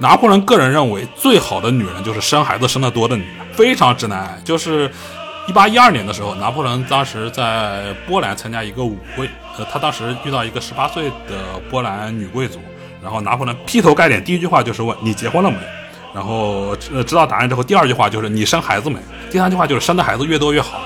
[0.00, 4.40] 拿破仑个人认为，最好的女人就是生孩子生得多的女人，非常直男癌。
[4.42, 4.90] 就是
[5.46, 9.28] 一八一二年的时候，拿破仑当时在波兰参加一个舞会，
[9.58, 12.58] 呃，他当时遇到一个十八岁的波兰女贵族，
[13.02, 15.58] 然后拿破仑劈头盖脸第一句话就是问你结婚了没？
[16.14, 18.98] 然后呃知道答案之后，第二句话就是你生孩子没？
[19.30, 20.80] 第三句话就是生的孩子越多越好。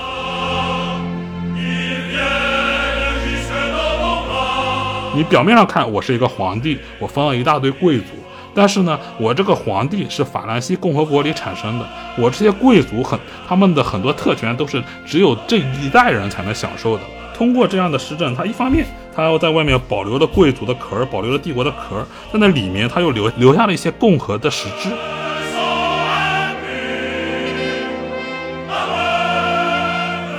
[5.15, 8.07] 你表面上看我是一个皇帝，我封了一大堆贵族。
[8.55, 11.85] 但是呢，我这个皇帝是法兰西共和国里产生的，
[12.17, 17.03] 我这些贵族很，他们的很多特权都是只有这一代人才能享受的。
[17.35, 24.89] 通过这样的施政，他一方面他要在外面保留了贵族的壳，保留了帝国的壳，在那里面他又留留下了一些共和的实质。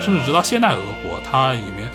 [0.00, 1.86] 甚至直到现代俄国，它里面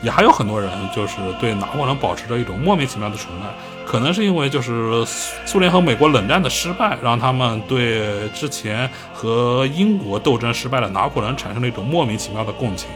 [0.00, 3.46] 也还有很多人就是对拿破仑保持着一种莫名其妙的崇拜。
[3.88, 5.02] 可能是因为就是
[5.46, 12.90] 苏联和美国冷战的失败，让他们对之前和英国斗争失败的拿破仑产生了一种莫名其妙的共情。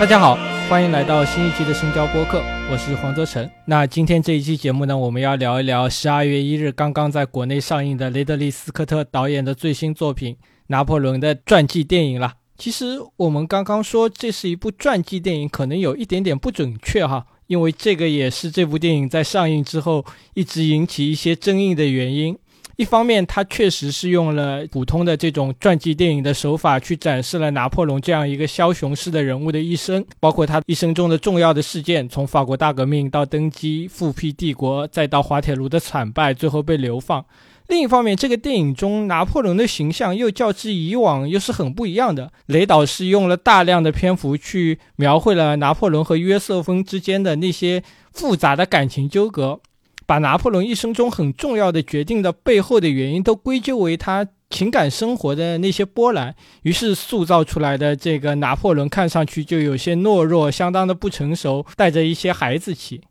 [0.00, 0.36] 大家好，
[0.68, 3.48] 欢迎来到新一期的新交播客，我是黄泽成。
[3.66, 10.34] 那今天这一期节目呢，我们要聊一聊十二月一日刚刚在国内上映的雷德利·斯科特导演的最新作品
[10.66, 12.32] 《拿破仑》的传记电影了。
[12.58, 22.36] 其实我们刚刚说这是一部传记电影，可能有一点点不准确哈，因为这个也是这部电影在上映之后一直引起一些争议的原因。
[22.74, 37.24] 一方面，它确实是用了普通的这种传记电影的手法去展示了拿破仑这样一个枭雄式的人物的一生，包括他一生中的重要的事件，从法国大革命到登基复辟帝国，再到滑铁卢的惨败，最后被流放。
[37.68, 42.32] 另一方面，这个电影中拿破仑的形象又较之以往又是很不一样的。
[42.46, 49.60] 雷导是用了大量的篇幅去描绘了拿破仑和约瑟芬之间的那些复杂的感情纠葛，
[50.06, 63.02] 把拿破仑一生中很重要的决定的背后的原因都归咎为他情感生活的那些波澜，于是塑造出来的这个拿破仑看上去就有些懦弱，相当的不成熟，带着一些孩子气。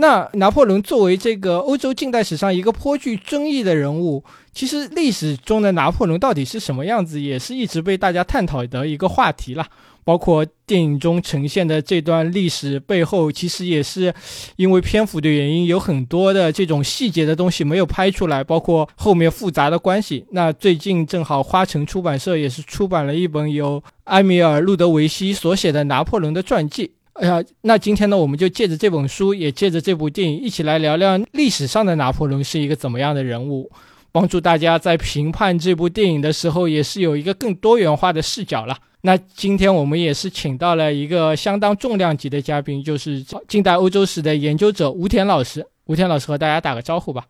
[0.00, 9.66] 那拿破仑作为这个欧洲近代史上一个颇具争议的人物，其实历史中的拿破仑到底是什么样子，也是一直被大家探讨的一个话题了。
[10.02, 14.12] 包括电影中呈现的这段历史背后，其实也是
[14.56, 20.24] 因为篇幅的原因，有很多的这种细节的东西没有拍出来，包括后面复杂的关系。
[20.30, 26.92] 那最近正好花城出版社也是出版了一本由埃米尔·路德维希所写的拿破仑的传记。
[27.20, 33.70] 哎呀，那今天呢，我们就借着这本书，也借着这部电影，一起来聊聊历史上的拿破仑是一个怎么样的人物，
[34.10, 38.74] 帮助大家在评判这部电影的时候，也是有一个更多元化的视角了。
[39.02, 45.66] 那今天我们也是请到了一个相当重量级的嘉宾，就是近代欧洲史的研究者吴田老师。
[45.84, 47.26] 吴田老师和大家打个招呼吧。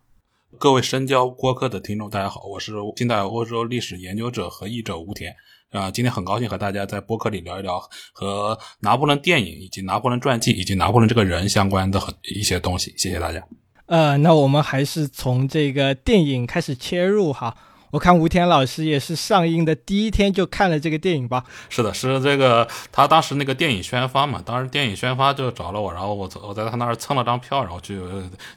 [0.57, 5.35] 各位深交播客的听众，大家好，我是近代欧洲历史研究者和译者吴田。
[5.71, 12.93] 啊，今天很高兴和大家在播客里聊一聊和拿破仑电影以及拿破仑传记以及拿破仑这个人相关的很一些东西。
[12.97, 13.41] 谢谢大家。
[13.85, 17.55] 呃，那我们还是从这个电影开始切入哈。
[17.91, 21.43] 我看吴天老师也是上映的第一天就看了这个电影吧？
[21.69, 27.95] 是的，是这个他当时那个电影宣发嘛，当时电影宣发就找了我，然后我我在他那儿蹭了张票，然后就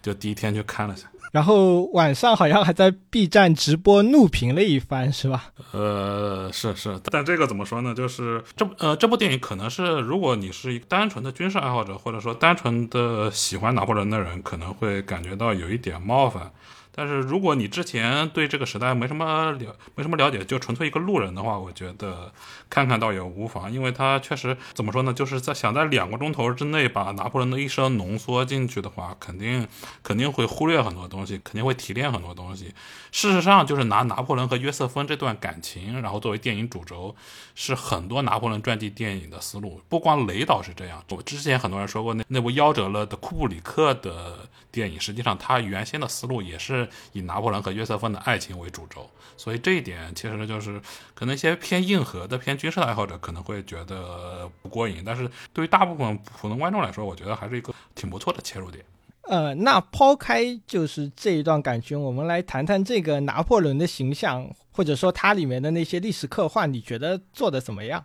[0.03, 1.09] 就第一天就看了下。
[1.35, 5.47] 然后晚上好像还在 B 站直播怒评了一番，是吧？
[5.73, 7.93] 呃，是是，但这个怎么说呢？
[7.93, 16.53] 就是这呃这部电影可能是，如果你是一个单纯的军事爱好者，或者说单纯的喜欢拿破仑的人，可能会感觉到有一点冒犯。
[16.95, 22.33] 但是如果你之前对这个时代没什么了，没什么了解，就纯粹一个路人的话，我觉得
[22.71, 29.67] 看看倒也无妨，因为他确实怎么说呢，就是在想在两个钟头之内把拿破仑的一生浓缩进去的话，肯定
[30.03, 32.73] 肯定会忽略很多东西，肯定会提炼很多东西。
[33.11, 37.17] 事实上，就是拿拿破仑和约瑟芬这段感情，然后作为电影主轴，
[37.57, 39.81] 是很多拿破仑传记电影的思路。
[39.89, 46.84] 不光雷导是这样，我之前很多人说过，那那部夭折了的库布里克的电影，实际上他原先的思路也是。
[47.13, 50.81] 以拿破仑和约瑟芬的爱情为主轴，所以这一点其实就是
[51.15, 58.85] 可能一些偏硬核的、偏军事的爱好者可能会觉得不过瘾，但是对于大部分普通观众来说，我觉得还是一个挺不错的切入点。
[59.23, 68.05] 呃，那抛开就是这一段感情，我们来谈谈这个拿破仑的形象，或者说它里面的那些历史刻画，你觉得做的怎么样？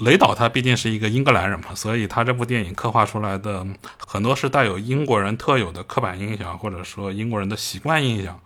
[0.00, 3.66] 雷导他毕竟是一个英格兰人嘛，所以他这部电影刻画出来的
[4.06, 8.38] 很多是带有英国人特有的刻板印象，或者说英国人的习惯印象。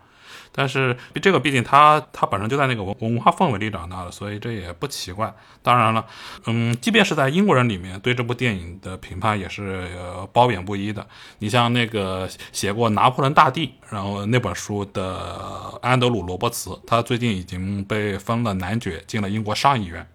[0.55, 5.35] 但是这个毕竟他他本身就在那个文文化氛围里长大的，所以这也不奇怪。
[5.63, 6.05] 当然了，
[6.45, 9.89] 嗯，即便是在英国人里面，对这部电影的评判也是
[10.31, 11.07] 褒贬不一的。
[11.39, 20.07] 你像那个写过《拿破仑大帝》然后那本书的安德鲁·罗伯茨，他最近已经被封了男爵，进了英国上议院。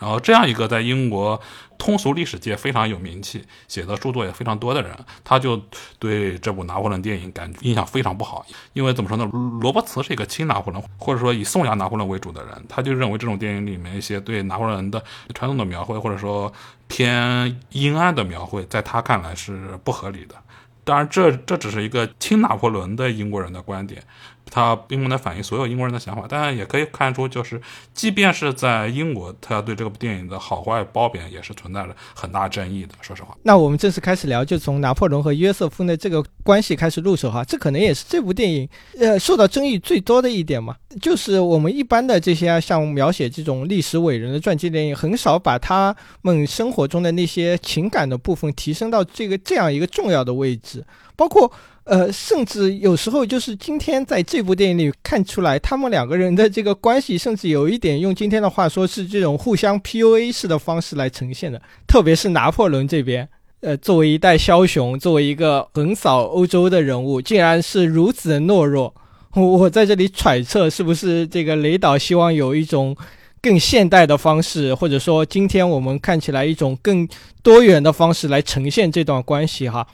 [0.00, 1.40] 然后这样一个在英国
[1.78, 4.90] 通俗历史界非常有名气、写的著作也非常多的人，
[5.22, 5.62] 他就
[5.98, 8.44] 对这部拿破仑电影感印象非常不好。
[8.72, 9.30] 因为怎么说呢？
[9.60, 15.02] 罗伯茨是一个亲拿破仑，或者说以颂扬拿破仑为主的人，他就认为这种电影里面一些对拿破仑的
[15.34, 16.52] 传统的描绘，或者说
[16.88, 20.34] 偏阴暗的描绘，在他看来是不合理的。
[20.82, 24.02] 当然，这这只是一个亲拿破仑的英国人的观点。
[24.50, 27.60] 他并不能反映所有英国人的想法，但也可以看出，就是
[27.94, 32.94] 即便是在英国，他对这部电影的好坏褒贬也是存在着很大争议的。
[33.00, 37.44] 说实话，那我们正式开始聊，就从拿破仑和约瑟夫的这个关系开始入手哈。
[37.44, 38.68] 这可能也是这部电影
[38.98, 40.76] 呃受到争议最多的一点嘛。
[41.00, 50.84] 就是我们一般的这些像描写这种历史伟人的传记电影，很少把他们生活中的那些情感的部分提升到这个这样一个重要的位置，
[51.20, 51.52] 包括。
[51.84, 61.60] 呃，甚至有时候就是今天在这部电影里看出来，他们两个人的这个关系，甚至有一点用今天的话说是这种互相 PUA 式的方式来呈现的。
[61.88, 63.28] 特别是拿破仑这边，
[63.60, 68.94] 呃，作为一代枭雄，作为一个横扫欧洲的人物，竟然是如此的懦弱。
[69.34, 72.94] 我我在这里揣测，是不是这个雷导希望有一种
[73.42, 77.08] 更现代的方式，或者说今天我们看起来一种更
[77.42, 79.68] 多元的方式来呈现这段关系？
[79.68, 79.84] 哈。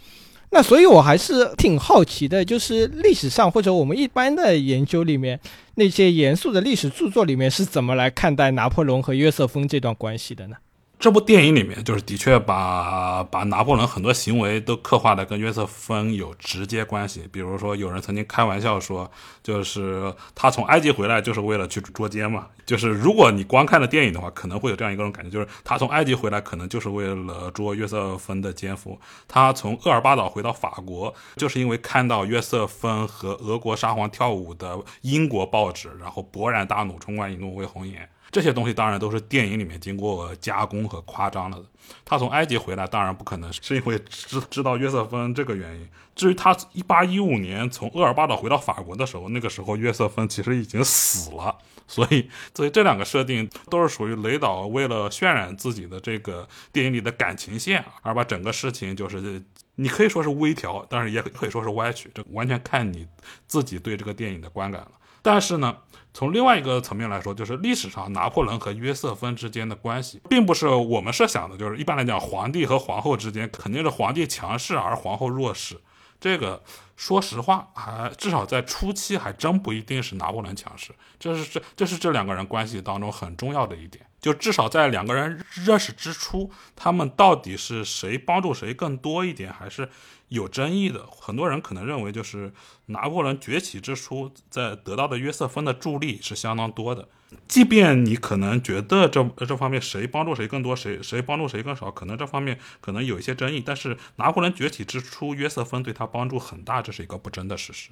[0.57, 5.39] 那所以，我还是挺好奇的，就是历史上或者我们一般的研究里面，
[5.75, 10.57] 那些严肃的历史著作里面是怎么来看待拿破仑和约瑟芬这段关系的呢？
[10.99, 17.29] 这部电影里面，就是的确把把拿破仑很多行为都刻画的跟约瑟芬有直接关系。
[17.31, 19.09] 比如说，有人曾经开玩笑说，
[19.43, 22.47] 就是他从埃及回来就是为了去捉奸嘛。
[22.65, 28.99] 就是如果你光看了电影的话，可能会有这样一个种感觉，就是他从埃及回来可能就是为了捉约瑟芬的奸夫。
[29.29, 38.09] 他从厄尔巴岛回到法国，就是因为看到约瑟芬和俄国沙皇跳舞的英国报纸，然后勃然大怒，冲冠一怒为红颜。
[38.37, 41.65] 这些东西当然都是电影里面经过加工和夸张了的。
[42.05, 45.89] 他从埃及回来，当然不可能是因为知知道约瑟芬这个原因。
[46.15, 51.57] 至于他一八一五年从厄尔巴岛回到法国的时候，那个时候约瑟芬其实已经死了。
[51.89, 59.43] 所以，所以这两个设定都是属于雷导为了渲染自己的这个电影里的感情线，而把整个事情就是
[59.77, 63.09] 你可以说是微调，但是也可以说是歪曲，这完全看你
[63.47, 64.91] 自己对这个电影的观感了。
[65.23, 65.75] 但是呢。
[66.17, 75.79] 从另外一个层面来说，就是历史上拿破仑和约瑟芬之间的关系，并不是我们设想的，就是一般来讲，皇帝和皇后之间肯定是皇帝强势而皇后弱势。
[76.19, 76.65] 这个
[76.97, 84.03] 说实话，还至少在初期还真不一定是拿破仑强势，这是这这是这两个人关系当中很重要的一点。
[84.19, 89.87] 就至少在两个人认识之初，他们到底是谁帮助谁更多一点，还是？
[90.29, 92.53] 有争议的，很多人可能认为，就是
[92.87, 97.09] 拿破仑崛起之初，在得到的约瑟芬的助力是相当多的。
[97.49, 103.61] 即便你可能觉得这这方面谁帮助谁更多，谁谁帮助谁更少，可能这方面可能有一些争议。
[103.65, 107.91] 但是拿破仑崛起之初，约瑟芬对他帮助很大，这是一个不争的事实。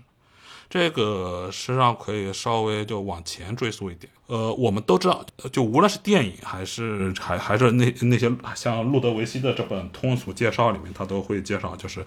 [0.69, 4.13] 这个实际上可以稍微就往前追溯一点。
[4.27, 12.05] 呃，我们都知道，就无论是电影还是还还是那那些像路德维希的这本通俗介绍里面，他都会介绍，就是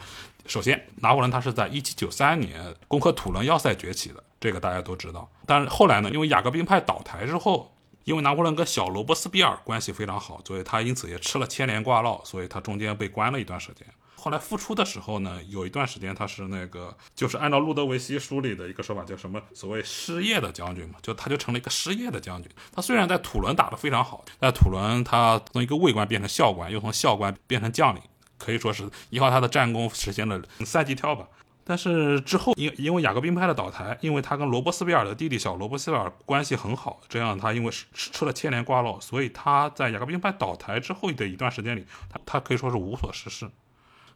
[0.48, 5.29] 首先拿破仑他是在一七九三年攻克土伦要塞崛起的，这个大家都知道。
[5.46, 7.72] 但是后来呢，因为雅各宾派倒台之后，
[8.03, 13.86] 因为拿破仑跟小罗伯斯比尔关系非常好，所以他因此也吃了牵连挂烙，所以他中间被关了一段时间。
[14.27, 22.51] 后来复出的时候呢，有一段时间他是那个，就是按照路德维希书里的一个说法，叫什么所谓失业的将军嘛，就他就成了一个失业的将军。
[22.74, 28.01] 他虽然在土伦打得非常好，在土伦他从一个尉官变成校官，又从校官变成将领，
[28.38, 31.25] 可以说是依靠他的战功实现了三级跳吧。
[31.63, 43.50] 但是之后因因为雅各宾派的倒台，因为他跟罗伯斯比尔的弟弟小罗伯斯比尔关系很好，这样他因为吃吃了牵连挂落，所以他在雅各宾派倒台之后的一段时间里，他他可以说是无所事事。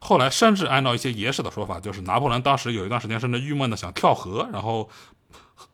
[0.03, 4.89] 后来，甚至按照一些野史的说法，就是拿破仑当时有一段时间甚至郁闷的想跳河，然后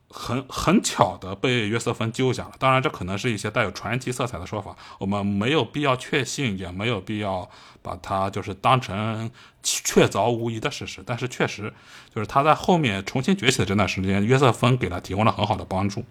[0.10, 2.52] 很很巧的被约瑟芬救下了。
[2.60, 7.50] 当然，这可能是一些带有传奇色彩的说法，我们没有必要确信，也没有必要
[7.82, 9.32] 把它就是当成
[9.64, 11.02] 确凿无疑的事实。
[11.06, 11.74] 但是，确实
[12.14, 16.04] 就是他在后面重新崛起的这段时间，约瑟芬给他提供了很好的帮助。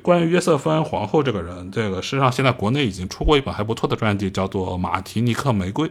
[0.00, 5.88] 关于约瑟芬皇后这个人，这个事实上现在国内已经出过一本还不错的传记，叫做《马提尼克玫瑰》。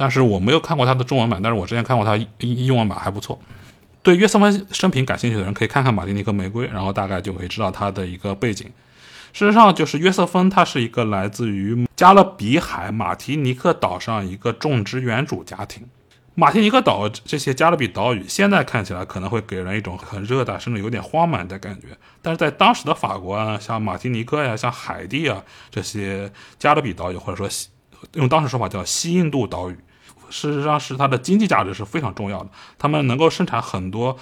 [0.00, 2.26] 但是我没有看过他的中文版，但是我之前看过他英
[2.56, 3.38] 英文版还不错。
[4.02, 8.66] 对约瑟芬生平感兴趣的人可以看看《马丁尼克玫瑰》，然后大概就可以知道他的一个背景。
[9.34, 15.86] 事实上，就是约瑟芬，他是一个来自于加勒比海马提尼克岛上一个种植园主家庭。
[16.34, 21.88] 马提尼克岛这些加勒比岛屿，现在看起来可能会给人一种很热带，甚至有点荒蛮的感觉。
[22.22, 27.46] 但是在当时的法国啊，像马提尼克呀、像海地啊这些加勒比岛屿，或者说
[28.14, 29.76] 用当时说法叫西印度岛屿，
[30.30, 32.48] 事实上是它的经济价值是非常重要的。
[32.78, 34.16] 他们能够生产很多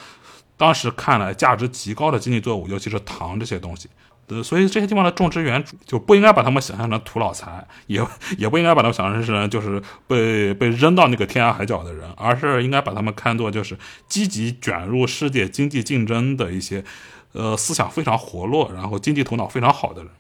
[0.56, 3.88] 当时看来价值极高的经济作物，尤其是糖这些东西。
[4.30, 16.84] 呃，所以这些地方的种植园主就不应该把他们想象成土老财，也也不应该把他们想象成就是被被扔到那个天涯海角的人，而是应该把他们看作就是积极卷入世界经济竞争的一些，
[17.32, 20.10] 呃，思想非常活络，然后经济头脑非常好的人。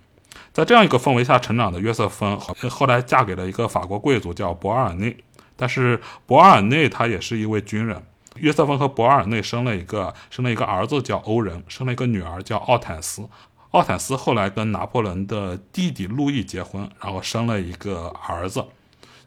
[0.54, 5.14] 在这样一个氛围下成长的约瑟芬，后后来嫁给了一个法国贵族叫博尔内，
[5.58, 8.02] 但是博尔内他也是一位军人。
[8.36, 13.28] 约瑟芬和博尔内生了一个生了一个儿子叫欧仁，生了一个女儿叫奥坦斯。
[13.72, 18.64] 奥坦斯后来跟拿破仑的弟弟路易结婚，然后生了一个儿子，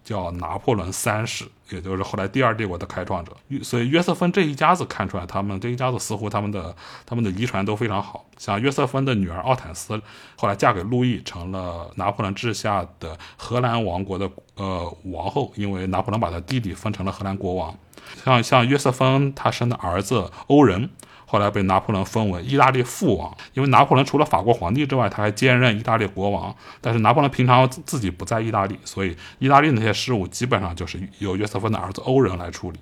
[0.04, 3.32] 叫拿破仑三世，也就是后来第二帝国的开创者。
[3.64, 8.26] 所以约瑟芬这一家子看出来，他们这一家子似乎他们的他们的遗传都非常好。
[8.38, 10.02] 像约瑟芬的女儿奥坦斯，
[10.36, 17.76] 后来嫁给路易，成了拿破仑治下的荷兰王国的呃王后，因为拿破仑把他弟弟分成了荷兰国王。
[18.24, 20.90] 像像约瑟芬他生的儿子欧仁。
[21.32, 26.54] 后来被拿破仑封为意大利父王，因为拿破仑除了法国皇帝之外，他还兼任意大利国王。
[26.82, 32.80] 但是拿破仑平常自己不在意大利，所以意大利那些事务基本上就是由约瑟芬的儿子欧仁来处理。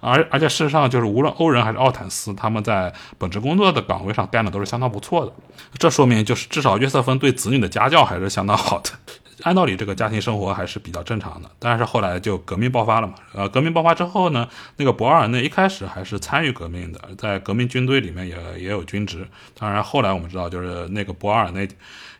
[0.00, 5.32] 而而且事实上，就是无论欧仁还是奥坦斯，他们在本职工作的岗位上干的都是相当不错的。
[5.78, 8.90] 这说明就是至少约瑟芬对子女的家教还是相当好的。
[9.42, 13.14] 按道理，这个家庭生活还是比较正常的，但是后来就革命爆发了嘛。
[13.32, 19.26] 呃，革命爆发之后呢，那个博尔内一开始还是参与革命的，在革命军队里面也也有军职。
[19.56, 21.68] 当然，后来我们知道，就是那个博尔内，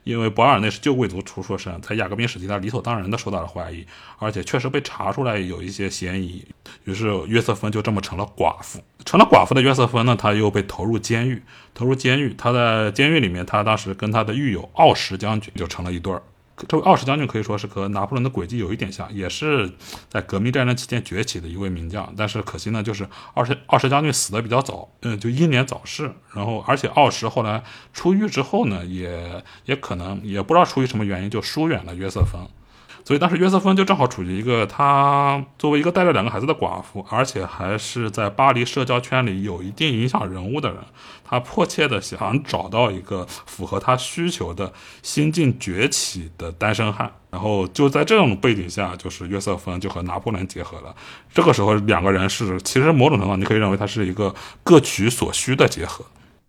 [0.04, 3.84] 因为博尔内是旧贵族出身，在雅各宾时期他理所当然的受到了怀疑，
[4.18, 6.44] 而且确实被查出来有一些嫌疑。
[6.84, 8.80] 于是约瑟芬就这么成了寡妇。
[9.04, 11.42] 成了寡妇的约瑟芬呢，他又被投入监狱，
[11.74, 12.32] 投入监狱。
[12.38, 16.22] 他在监狱里面，他当时跟他的狱友奥什将军就成了一对儿。
[16.66, 19.70] 这位奥什将军可以说是和拿破仑的轨迹有一点像，也是
[20.08, 22.12] 在革命战争期间崛起的一位名将。
[22.16, 26.12] 但是可惜呢，就是奥什奥什将军死的比较早，嗯，就英年早逝。
[26.34, 27.62] 然后，而且奥什后来
[27.92, 32.40] 出狱之后呢，也也可能也不知道出于什么原因就疏远了约瑟芬。
[33.08, 40.76] 所以当时约瑟芬就正好处于一个她作为一个带着两个孩子的寡妇，而且还是在巴黎社交圈里有一定影响人物的人，
[41.24, 44.70] 她迫切的想找到一个符合她需求的
[45.02, 47.10] 新晋崛起的单身汉。
[47.30, 50.94] 然后就在这种背景下，就是约瑟芬就和拿破仑结合了。
[51.32, 56.04] 这个时候两个人是其实某种程度上你可以认为他是一个各取所需的结合。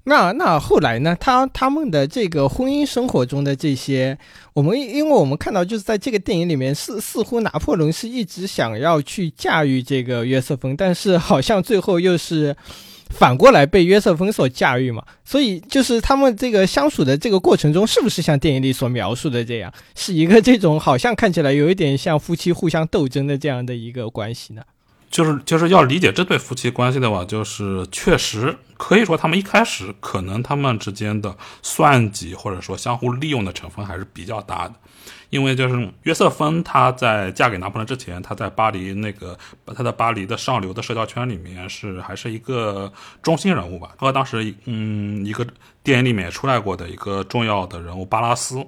[0.06, 1.16] 那那后来呢？
[1.20, 4.18] 他他们的这个婚姻生活中的这些，
[4.54, 12.56] 我们因为我们看到就是在这个电影里面，似似乎拿破仑是一直想要去驾驭这个约瑟芬，但是好像最后又是
[13.10, 15.04] 反过来被约瑟芬所驾驭嘛。
[15.24, 24.64] 所以就是他们这个相处的这个过程中，是不是像电影里所描述的这样，是一个这种好像看起来有一点像夫妻互相斗争的这样的一个关系呢？
[25.10, 34.76] 就是就是要理解这对夫妻关系的话，就是确实可以说他们一开始可能他们之间的算计或者说相互利用的成分还是比较大的，
[35.32, 39.38] 因为就是约瑟芬她在嫁给拿破仑之前，她在巴黎那个
[39.76, 42.92] 她在巴黎的上流的社交圈里面是还是一个
[43.24, 45.46] 中心人物吧，和当时嗯一个
[45.82, 48.66] 电影里面出来过的一个重要的人物巴拉斯。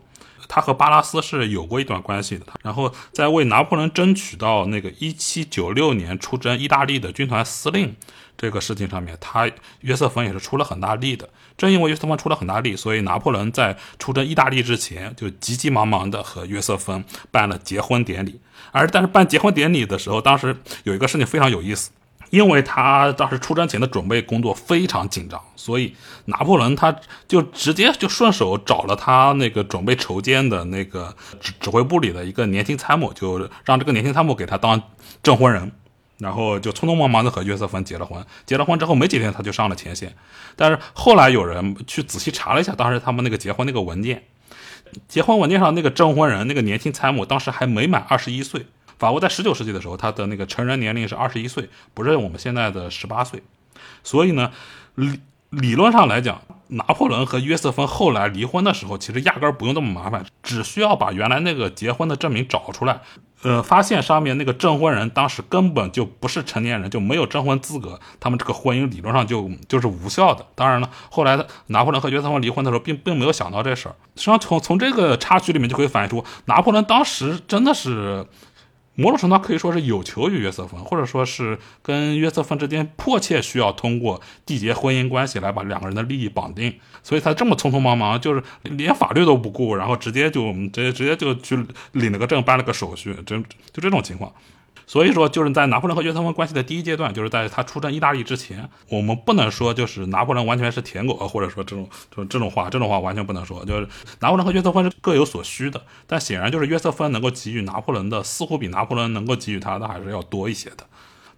[0.53, 7.95] 他和巴拉斯是有过一段关系的，然后在为拿破仑争取到那个一七九六年出征意大利的军团司令
[8.37, 11.29] 这个事情上面，他约瑟芬也是出了很大力的。
[11.57, 18.41] 正因为约瑟芬出了很大力，所以拿破仑在出征意大利之前就急急忙忙的和约瑟芬办了结婚典礼。
[18.73, 21.91] 而但是办结婚典礼的时候，当时有一个事情非常有意思。
[22.31, 25.93] 因为他当时出征前的准备工作非常紧张，所以
[26.25, 26.95] 拿破仑他
[27.27, 34.81] 就直接就顺手找了他那个准备筹建的那个指指挥部里的一个年轻参谋，就让这个年轻参谋给他当
[35.21, 35.71] 证婚人，
[36.19, 38.25] 然后就匆匆忙忙的和约瑟芬结了婚。
[38.45, 40.15] 结了婚之后没几天他就上了前线，
[40.55, 44.23] 但是后来有人去仔细查了一下，当时他们那个结婚那个文件，
[45.09, 48.65] 结婚文件上那个证婚人那个年轻参谋当时还没满二十一岁。
[49.01, 53.41] 法国在十九世纪的时候，他的那个成人年龄是二十一岁，不是我们现在的十八岁。
[54.03, 54.51] 所以呢，
[54.93, 63.01] 理理论上来讲，拿破仑和约瑟芬后来离婚的时候，其实压根儿不用这么麻烦，只需要把原来那个结婚的证明找出来，
[63.41, 70.45] 呃，发现上面那个证婚人当时根本就不是成年人，就没有证婚资格，他们这个婚姻理论上就就是无效的。
[70.53, 73.95] 当然了，后来拿破仑和约瑟芬离婚的时候，并并没有想到这事儿。
[74.15, 78.27] 实际上，从从这个插曲里面就可以反映出，拿破仑当时真的是。
[79.01, 91.57] 某种程度可以说是有求于约瑟芬，或者说是跟约瑟芬之间迫切需要通过缔结婚姻关系来把两个人的利益绑定，所以他这么匆匆忙忙，就是连法律都不顾，然后直接就直接直接就去
[91.93, 94.31] 领了个证，办了个手续，就就这种情况。
[94.91, 103.63] 所以说，就是在拿破仑和约瑟芬关系的第一阶段，就是在他出征意大利之前，我们不能说就是拿破仑完全是舔狗，或者说这种就这种话，这种话完全不能说。
[103.63, 103.87] 就是
[104.19, 110.85] 拿破仑和约瑟芬是各有所需的，但显然就是约瑟芬能够给予拿破仑的，似乎比拿破仑能够给予他的还是要多一些的。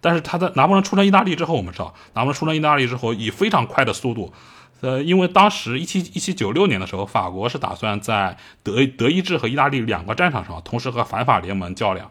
[0.00, 4.32] 但是他在拿破仑出征意大利之后，我们知道，拿破仑出征意大利之后，以非常快的速度，
[4.80, 12.10] 呃，因为当时一七一七九六年的时候，法国是打算在德德意志和意大利两个战场上同时和反法联盟较量。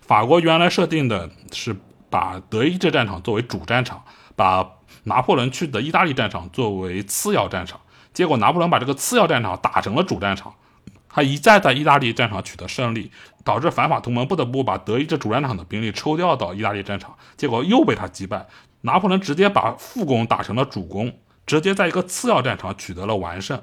[0.00, 1.76] 法国原来设定的是
[2.10, 4.04] 把德意志战场作为主战场，
[4.36, 4.68] 把
[5.04, 7.80] 拿破仑去的意大利战场作为次要战场。
[8.12, 10.54] 结果拿破仑把这个次要战场打成了主战场，
[11.08, 13.10] 他一再在意大利战场取得胜利，
[13.42, 18.46] 导致反法同盟不得不把德意志主战场的兵力抽调到意大利战场，结果又被他击败。
[18.82, 23.60] 拿破仑直接把副攻打成了主攻，直接在一个次要战场取得了完胜。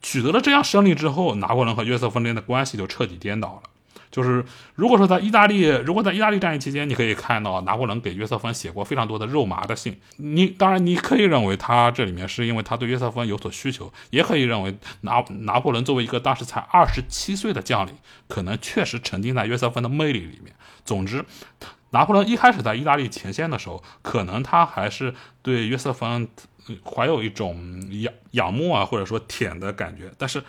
[0.00, 3.70] 取得了这样胜利之后，拿破仑和约瑟芬林的关系就彻底颠倒了。
[4.10, 10.00] 就是如果说在意大利，如果在意大利战役期间，你可以看到拿破仑给约瑟芬写过非常多的肉麻的信。
[10.16, 17.94] 你当然你可以认为他这里面是因为他对约瑟芬有所需求，也可以认为拿拿破仑作为一个当时才二十七岁的将领，
[18.28, 20.54] 可能确实沉浸在约瑟芬的魅力里面。
[20.84, 21.24] 总之，
[21.90, 26.28] 拿破仑一开始在意大利前线的时候，可能他还是对约瑟芬
[26.82, 30.42] 怀有一种仰仰慕啊，或者说舔的感觉，但是。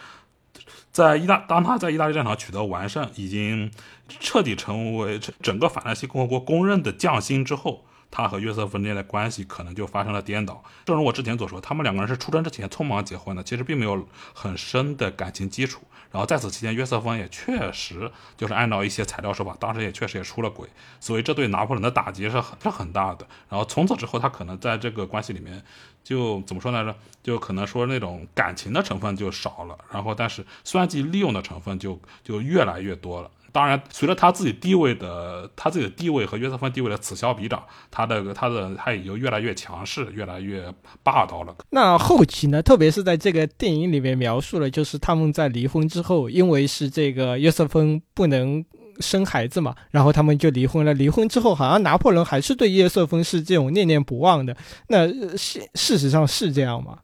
[1.00, 3.72] 在意大，当他在意大利战场取得完胜，已经
[4.20, 10.64] 彻底成为整个法兰西共和国公认的将星之后，他和约瑟芬之间的关系可能就发生了颠倒。
[10.86, 15.82] 正如我之前所说，他们两个人是出征之前匆忙结婚的，其实并没有很深的感情基础。
[16.12, 20.68] 然后在此期间，约瑟芬也确实就是按照一些材料说法，当时也确实也出了轨，
[21.00, 23.28] 所以这对拿破仑的打击是很是很大的。
[23.48, 25.64] 然后从此之后，他可能在这个关系里面。
[26.02, 26.96] 就怎么说来着？
[27.22, 33.30] 就可能说那种感情的成分就少了，然后但是算计利用的成分就就越来越多了。
[33.52, 41.56] 当然，随着他自己地位的他自己的地位和约瑟芬地位的此消彼长，他的他的他也就越来越强势，越来越霸道了。
[41.70, 42.62] 那后期呢？
[42.62, 48.64] 特别是在这个电影里面描述了，就是他们在离婚之后，因为是这个约瑟芬不能。
[49.02, 50.94] 生孩子嘛，然后他们就离婚了。
[50.94, 54.54] 离婚之后，好像拿破仑还是对约瑟芬是这种念念不忘的。
[54.90, 55.08] 那
[55.38, 57.00] 事事实上是这样吗？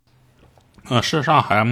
[0.89, 1.65] 呃，事实上还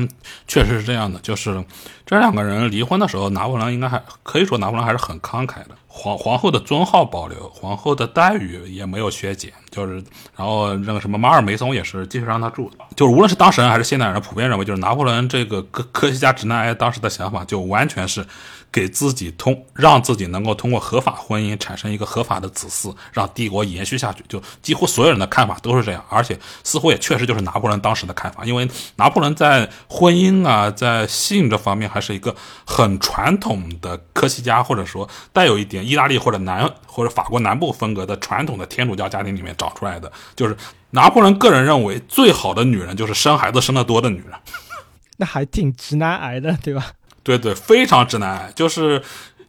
[0.48, 1.64] 确实是这样的，就是
[2.06, 5.70] 这两个人离婚的时候，拿破仑应该还可以说拿破仑还是很慷慨的。
[5.88, 10.04] 皇皇后的尊号保留，皇后的待遇也没有削减，就是
[10.36, 12.72] 然后那个什么马尔梅松也是继续让他住。
[12.96, 18.26] 就是无论是当事人还是现代人，普遍认为就是拿破仑这个科科学家直男癌当时的想法就完全是。
[18.74, 24.26] 给自己通，让自己能够通过合法婚姻产生一个合法的子嗣，让帝国延续下去。
[24.28, 28.44] 就几乎所有人的看法都是这样，而且似乎也确实就是拿破仑当时的看法。
[28.44, 40.12] 因为拿破仑在婚姻啊，在性这方面还是一个很传统的科西嘉，或者说带有一点意大利或者南或者法国南部风格的传统的天主教家庭里面长出来的。
[40.36, 40.58] 就是
[40.90, 44.32] 拿破仑个人认为，最好的女人就是生孩子生得多的女人。
[45.18, 46.92] 那还挺直男癌的，对吧？
[47.24, 48.52] 对对，非常直男癌。
[48.54, 49.02] 就是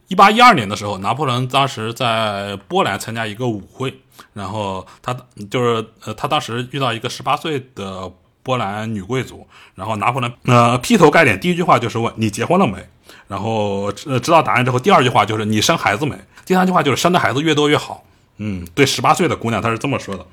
[0.07, 4.01] 一八一二年的时候，拿破仑当时在波兰参加一个舞会，
[4.33, 5.15] 然后他
[5.51, 8.11] 就是呃，他当时遇到一个十八岁的
[8.41, 12.87] 波兰女贵族，然后拿破仑呃劈头盖脸第一句话就是问你结婚了没？
[13.27, 16.15] 然后呃知道答案之后，第二句话就是你生孩子没？
[16.45, 18.03] 第三句话就是生的孩子越多越好。
[18.37, 20.25] 嗯，对，十八岁的姑娘她是这么说的。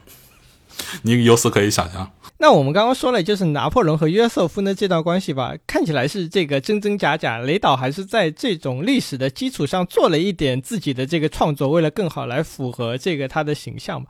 [1.03, 2.11] 你由此可以想象，
[2.43, 7.39] 那我们刚刚说了，就是拿破仑和约瑟夫的这段关系吧，看起来是这个真真假假。
[7.39, 14.09] 雷导还是在这种历史的基础上做了一点自己的这个创作，为了更好来符合这个他的形象嘛。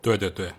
[0.00, 0.50] 对对对，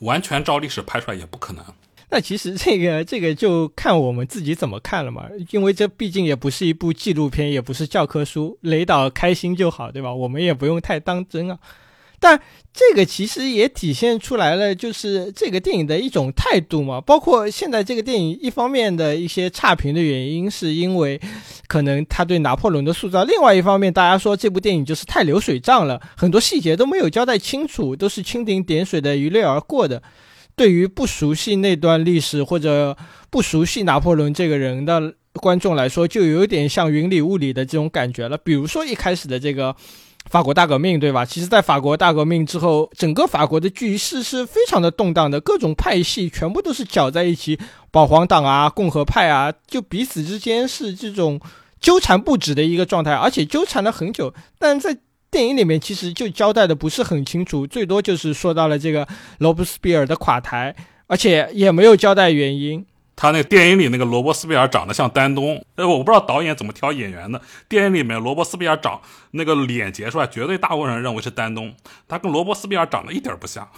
[0.00, 1.64] 完全照历史拍出来也不可能。
[2.10, 10.12] 那其实这个这个就看我们自己怎么看了嘛，因为这毕竟也不是一部纪录片，也不是教科书，雷导开心就好，对吧？
[10.12, 11.56] 我们也不用太当真啊。
[12.22, 12.40] 但
[12.72, 17.00] 这个其实也体现出来了，就是这个电影的一种态度嘛。
[17.00, 21.20] 包括现在这个电影一方面的一些差评的原因，是因为
[21.66, 30.00] 可能他对拿破仑的塑造；另外一方面，大家说这部电影就是太流水账了，很多细节都没有交代清楚，都是蜻蜓点水的一掠而过的。
[30.54, 32.96] 对于不熟悉那段历史或者
[33.30, 38.38] 不熟悉拿破仑这个人的观众来说，就有点像云里雾里的这种感觉了。
[38.38, 39.74] 比如说一开始的这个
[40.32, 41.26] 法国大革命，对吧？
[41.26, 47.58] 其实，在法国大革命之后，整个法国的局势是非常的动荡的，各种派系全部都是搅在一起，
[47.90, 51.38] 保皇党啊、共和派啊，就彼此之间是这种
[51.78, 54.32] 纠缠不止的一个状态，而且纠缠了很久。
[54.58, 54.96] 但在
[55.30, 60.74] 电影里面其实就交代的不是很清楚，最多就是说到了这个罗伯斯庇尔的垮台，
[61.08, 62.86] 而且也没有交代原因。
[63.14, 67.40] 他那个电影里那个罗伯斯庇尔长得像丹东，呃，我不知道导演怎么挑演员的。
[67.68, 69.00] 电影里面罗伯斯庇尔长
[69.32, 71.74] 那个脸截出来，绝对大部分人认为是丹东，
[72.08, 73.68] 他跟罗伯斯庇尔长得一点不像。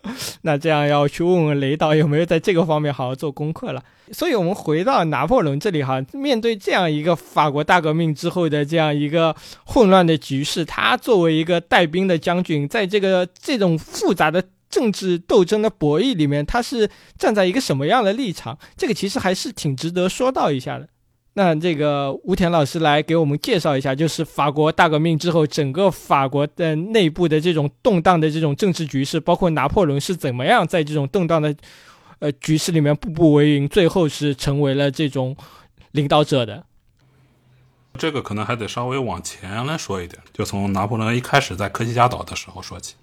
[0.42, 3.82] 那这样要去问问雷导有没有在这个方面好好做功课了。
[4.12, 18.58] 所以，我们回到拿破仑这里哈，面对这样一个法国大革命之后的这样一个混乱的局势，他作为一个带兵的将军，在这个这种复杂的政治斗争的博弈里面，他是站在一个什么样的立场？
[18.76, 20.88] 这个其实还是挺值得说到一下的。
[21.34, 31.54] 那这个吴田老师来给我们介绍一下，就是法国大革命之后，整个法国的内部的这种动荡的这种政治局势，包括拿破仑是怎么样在这种动荡的
[32.18, 35.36] 呃局势里面步步为营，最后是成为了这种
[35.92, 36.64] 领导者的。
[37.96, 42.96] 这个可能还得稍微往前来说一点，就从拿破仑一开始在科西嘉岛的时候说起。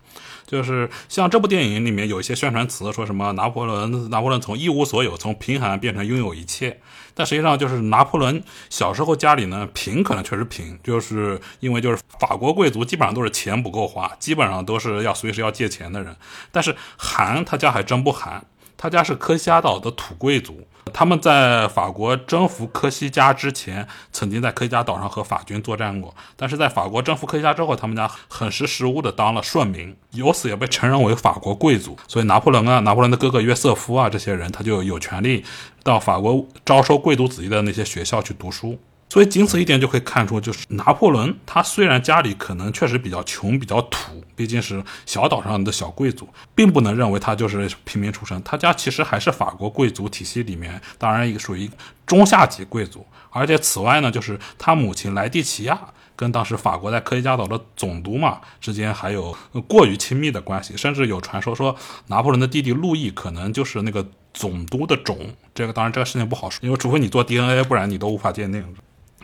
[0.46, 6.80] 就是像这部电影里面有一些宣传词，说什么拿破仑，拿破仑从一无所有，从贫寒变成拥有一切。
[7.14, 16.16] 但实际上，就是拿破仑小时候家里呢贫，可能确实贫，就是因为就是法国贵族基本上都是钱不够花，基本上都是要随时要借钱的人。
[16.52, 20.68] 但是寒，他家还真不寒，他家是科西嘉岛的土贵族。
[20.94, 26.16] 他们在法国征服科西嘉之前，曾经在科西嘉岛上和法军作战过。
[26.36, 31.98] 但是在法国征服科西嘉之后，他们家很识时务的当了顺民，由此也被承认为法国贵族。
[32.08, 35.44] 所以拿破仑啊，拿破仑的哥哥约瑟夫啊，这些人他就有权利
[35.84, 38.80] 到法国招收贵族子弟的那些学校去读书。
[39.08, 48.42] 所以仅此一点就可以看出，就是拿破仑他虽然家里可能确实比较穷、比较土，毕竟是小岛上的小贵族，并不能认为他就是平民出身。
[48.44, 51.70] 他家其实还是法国贵族体系里面，当然也属于
[52.06, 53.06] 中下级贵族。
[53.30, 55.80] 而且此外呢，就是他母亲莱蒂奇亚
[56.16, 59.36] 跟当时法国在科西嘉岛的总督嘛之间还有
[59.68, 61.74] 过于亲密的关系，甚至有传说说
[62.08, 65.18] 拿破仑的弟弟路易可能就是那个总督的种。
[65.54, 68.66] 这个当然这个事情不好说，因为除非你做 DNA，不然你都无法鉴定。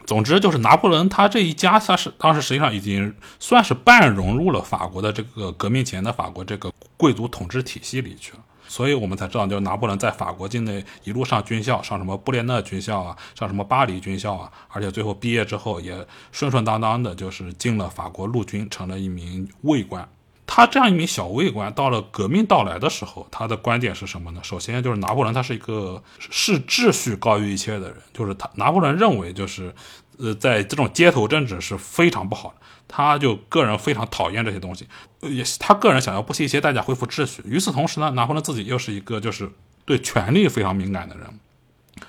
[0.05, 20.07] 总之就是拿破仑他这一家，他是当时实际上已经算是半融入了法国的这个革命前的法国这个贵族统治体系里去了，所以我们才知道，就拿破仑在法国境内一路上军校，上什么布列讷军校啊，上什么巴黎军校啊，而且最后毕业之后也顺顺当当的，就是进了法国陆军，成了一名尉官。
[20.53, 24.41] 他这样一名小尉官，到了革命到来的时候，他的观点是什么呢？
[24.43, 29.73] 首先就是拿破仑他是一个视秩序高于一切的人，就是他拿破仑认为就是，
[30.17, 34.85] 呃，在这种街头政治是非常不好的，他就个人非常讨厌这些东西，
[35.21, 37.41] 也他个人想要不惜一切代价恢复秩序。
[37.45, 39.49] 与此同时呢，拿破仑自己又是一个就是
[39.85, 41.39] 对权力非常敏感的人，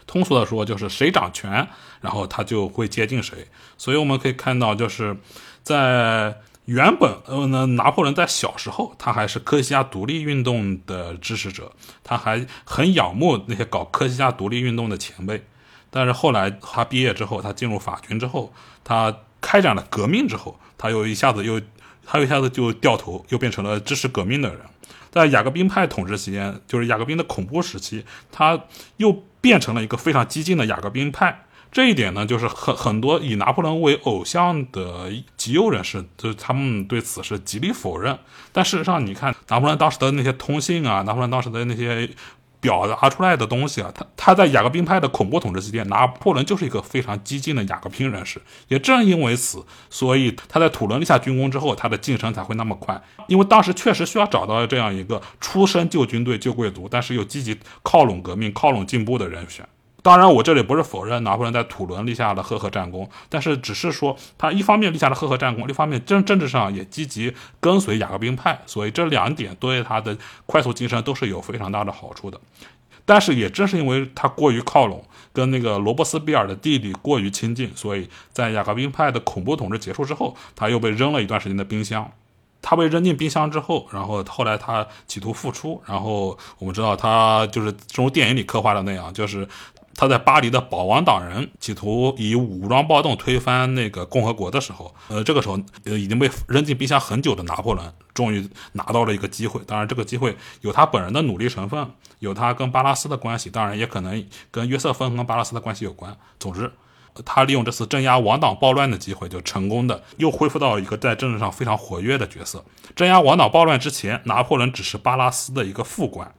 [0.04, 1.68] 通俗的说就是谁掌权，
[2.00, 3.46] 然后他就会接近谁。
[3.78, 5.16] 所以我们可以看到就是
[5.62, 6.40] 在。
[6.66, 11.72] 原本，呃，呢，拿破仑在小时候，他还是科西嘉独立运动的支持者，
[12.04, 15.44] 他还很仰慕那些搞科西嘉独立运动的前辈。
[15.90, 21.60] 但是后来他毕业之后，他进入法军之后，他开展了革命之后，他又一下子又，
[22.06, 24.60] 他又一下子就掉头，又变成了支持革命的人。
[25.10, 28.58] 在雅各宾派统治期间，就是雅各宾的恐怖时期，他
[28.98, 31.44] 又变成了一个非常激进的雅各宾派。
[31.72, 38.18] 这一点呢，就是很很多以拿破仑为偶像的极右人士，就是他们对此是极力否认。
[38.52, 42.10] 但事实上，你看拿破仑当时的那些通信啊，拿破仑当时的那些
[42.60, 48.42] 表达出来的东西啊，他他在雅各宾派的恐怖统治期间，拿破仑就是一个非常激进的雅各宾人士。
[48.68, 53.02] 也正因为此，所以他在土伦立下军功之后，他的晋升才会那么快。
[53.28, 59.66] 因为当时确实需要找到这样一个出身旧军队、旧贵族，但是又积极靠拢革命、靠拢进步的人选。
[60.04, 72.40] 当然，我这里不是否认拿破仑在土伦立下了赫赫战功，但是只是说他一方面立下了赫赫战功，另一方面政政治上也积极跟随雅各宾派，所以这两点对他的快速晋升都是有非常大的好处的。
[73.04, 82.10] 但是也正是因为他过于靠拢，跟那个罗伯斯比尔的弟弟过于亲近，所以在雅各宾派的恐怖统治结束之后，他又被扔了一段时间的冰箱。
[82.64, 89.46] 他被扔进冰箱之后，然后后来他企图复出，然后我们知道他就是正如电影里刻画的那样，就是。
[89.94, 99.60] 他在巴黎的保王党人企图以武装暴动推翻那个共和国的时候，呃，这个时候呃已经被扔进冰箱很久的拿破仑，终于拿到了一个机会。
[99.66, 106.16] 当然，这个机会有他本人的努力成分，有他跟巴拉斯的关系，当然也可能跟约瑟芬跟巴拉斯的关系有关。
[106.40, 106.72] 总之，
[107.24, 112.64] 他利用这次镇压王党暴乱的机会，就成功的又恢复到一个在政治上非常活跃的角色。
[112.96, 116.34] 镇压王党暴乱之前，拿破仑只是巴拉斯的一个副官。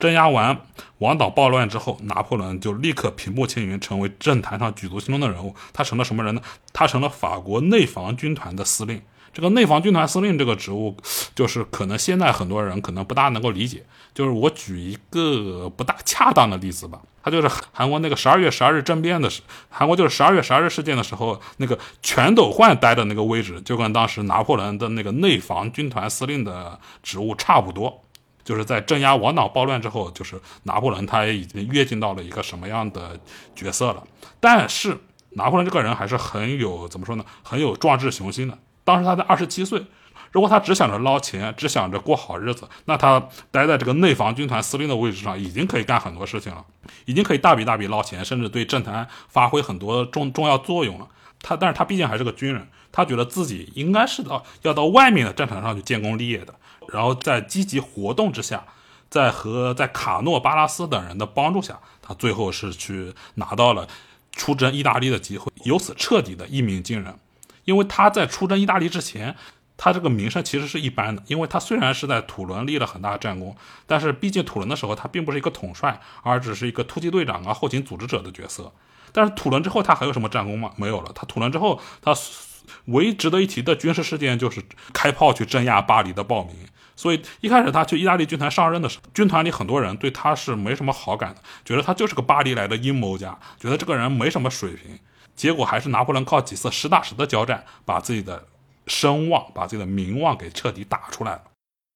[0.00, 0.58] 镇压完
[0.98, 5.54] 王导暴乱之后，拿破仑就立刻平步青云，成为政坛上举足轻重的人物。
[5.72, 6.40] 他成了什么人呢？
[6.72, 9.00] 他成了法国内防军团的司令。
[9.32, 10.96] 这个内防军团司令这个职务，
[11.36, 13.84] 就是可能现在很多人可能不大能够理解。
[14.12, 28.02] 就是我举一个不大恰当的例子吧，他就是韩国那个十二月十二日政变的时，韩国就是十二月十二日事件的时候，那个全斗焕待的那个位置，就跟当时拿破仑的那个内防军团司令的职务差不多。
[28.50, 30.34] 就是在镇压王党暴乱之后，就是
[30.64, 33.16] 拿破仑他也已经跃进到了一个什么样的
[33.54, 34.02] 角色了。
[34.40, 34.98] 但是
[35.34, 37.24] 拿破仑这个人还是很有怎么说呢？
[37.44, 38.58] 很有壮志雄心的。
[38.82, 39.84] 当时他在二十七岁，
[40.32, 46.64] 如果他只想着捞钱，只想着过好日子，那他待在这个内防军团司令的位置上，已经可以干很多事情了，
[47.04, 51.06] 已经可以大笔大笔捞钱，甚至对政坛发挥很多重重要作用了。
[51.40, 56.54] 他，但是他毕竟还是个军人，他觉得自己应该是到要到外面的战场上去建功立业的。
[56.88, 58.64] 然后在积极活动之下，
[59.08, 63.86] 在和在卡诺巴拉斯等人的帮助下，他最后是去拿到了
[64.32, 67.16] 出征意大利的机会，由此彻底的一鸣惊人。
[67.64, 69.36] 因为他在出征意大利之前，
[69.76, 71.22] 他这个名声其实是一般的。
[71.28, 73.54] 因为他虽然是在土伦立了很大的战功，
[73.86, 78.72] 但是毕竟土伦的时候他并不是一个统帅，而只是一个突击队长啊、后勤组织者的角色。
[79.12, 80.72] 但是土伦之后他还有什么战功吗？
[80.76, 81.12] 没有了。
[81.14, 82.12] 他土伦之后，他
[82.86, 86.54] 唯一值得一提的军事事件就是开炮去镇压巴黎的暴民。
[86.96, 94.98] 所以一开始他去意大利军团上任的时候，军团里很多人对他是没什么好感的，觉得他就是个巴黎来的阴谋家，觉得这个人没什么水平。
[95.34, 98.44] 结果还是拿破仑靠几次实打实的交战，把自己的
[98.86, 101.42] 声望、把自己的名望给彻底打出来了。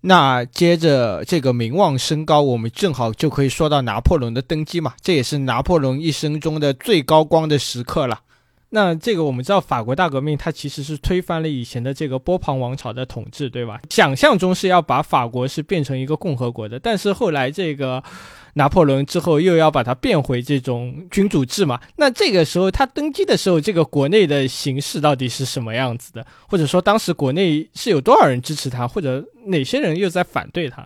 [0.01, 8.21] 那接着这个名望升高，我们正好就可以说到拿破仑的登基嘛，这也是拿破仑一生中的最高光的时刻了。
[8.75, 13.81] 那这个我们知道，法国大革命它其实是推翻了以前的这个波旁王朝的统治，对吧？
[13.89, 18.03] 想象中是要把法国是变成一个共和国的，但是后来这个
[18.55, 21.81] 拿破仑之后又要把它变回这种君主制嘛。
[21.95, 26.27] 那这个时候他登基的时候，这个国内的形势到底是什么样子的？
[26.49, 30.85] 或者说当时国内是有多少人支持他，或者哪些人又在反对他？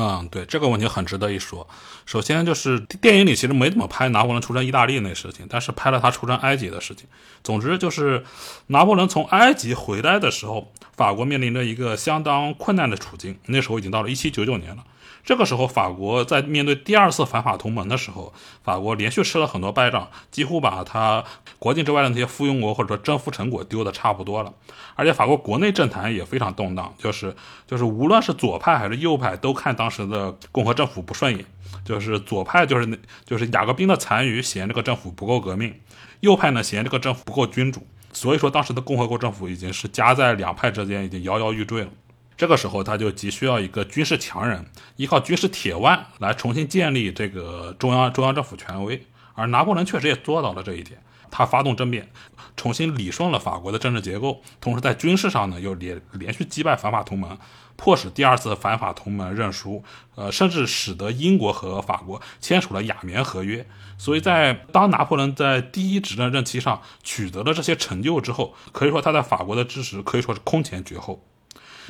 [0.00, 1.66] 嗯，对这个问题很值得一说。
[2.06, 7.08] 首先就是电影里其实没怎么拍拿破仑出征意大利那事情，但是拍了他出征埃及的事情。
[7.42, 8.24] 总之就是
[8.68, 13.36] 拿破仑从埃及回来的时候，法国面临着一个相当困难的处境。
[13.46, 14.84] 那时候已经到了一七九九年了。
[15.28, 18.32] 这个时候，法国在面对第二次反法同盟的时候，
[18.64, 21.22] 法国连续吃了很多败仗，几乎把他
[21.58, 24.50] 国境之外的那些附庸国或者说征服成果丢的差不多了。
[24.94, 27.36] 而且法国国内政坛也非常动荡，就是
[27.66, 31.44] 就是无论是左派还是右派，都看当时的共和政府不顺眼。
[31.84, 35.72] 就是左派就是那就是雅各宾的残余，嫌这个政府不够革命；
[36.20, 37.86] 右派呢嫌这个政府不够君主。
[38.14, 41.90] 所以说，当时的共和国政府已经是夹在两派之间，已经摇摇欲坠了。
[42.38, 49.04] 这个时候，他就急需要一个军事强人，依靠军事铁腕来重新建立这个中央中央政府权威。
[49.34, 51.00] 而拿破仑确实也做到了这一点，
[51.32, 52.08] 他发动政变，
[52.56, 57.36] 重新理顺了法国的政治结构，同时在军事上呢又连连续击败反法同盟，
[57.74, 59.82] 迫使第二次反法同盟认输，
[60.14, 63.66] 呃，甚至使得英国和法国签署了雅棉合约。
[63.96, 71.20] 所以在当拿破仑在第一执政任期上取得了这些成就之后，可以说他在法国的支持可以说是空前绝后。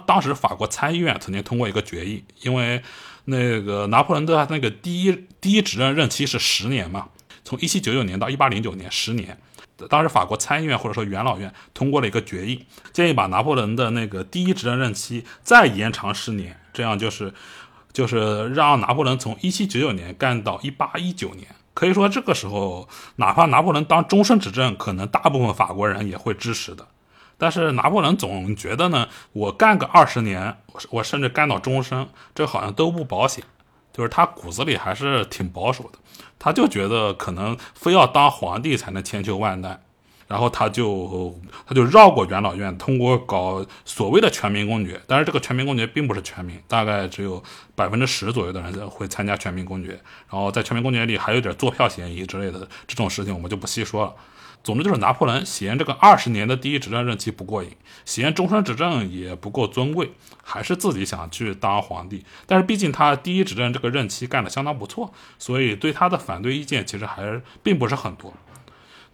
[0.06, 2.82] 当时法国参议院曾经通过一个决议，因为
[3.24, 7.08] 那个拿破仑的那个第一第一执政任期是十年嘛，
[7.44, 9.38] 从一七九九年到一八零九年十年。
[9.88, 17.32] 当时法国参议院或者说元老院通过了一个决议，建议把拿破仑的那个第一执政任期再延长十年，这样就是
[17.92, 21.46] 就是让拿破仑从一七九九年干到一八一九年。
[21.74, 26.84] 可以说这个时候，哪怕拿破仑当终身执政，可能大部分法国人也会支持的。
[27.38, 30.58] 但是拿破仑总觉得呢，我干个二十年，
[30.90, 33.42] 我甚至干到终身，这好像都不保险。
[33.92, 35.98] 就是他骨子里还是挺保守的，
[36.38, 39.80] 他就觉得可能非要当皇帝才能千秋万代。
[40.28, 41.34] 然后他就
[41.66, 47.42] 他就绕过元老院，通过搞所谓的全民公决，但是这个全民公决并不是全民，大概只有
[47.74, 49.92] 百分之十左右的人会参加全民公决，
[50.30, 54.14] 然后在全民公决里还有点坐票嫌疑之类的这种事情，我们就不细说了。
[54.68, 57.70] 总之就是拿破仑嫌这个二十年的第一执政任期不过瘾，
[58.04, 60.12] 嫌终身执政也不够尊贵，
[60.44, 62.22] 还是自己想去当皇帝。
[62.44, 68.30] 但是毕竟他第一执政这个任期干的相当不错，所以对他的反对意见其实还并不是很多。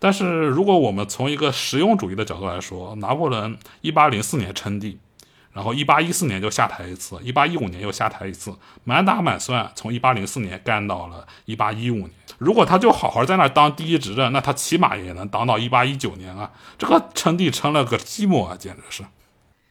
[0.00, 4.98] 但是如果我们从一个实用主义的角度来说，拿破仑一八零四年称帝，
[5.54, 12.10] 然后一八一四年就下台一次，一八一五年又下台一次，满打满算从一八零四年干到了一八一五年。
[12.38, 16.50] 如果他就好好在那当第一执政，那他起码也能当到一八一九年啊！
[16.76, 19.04] 这个称帝成了个寂寞啊，简直是。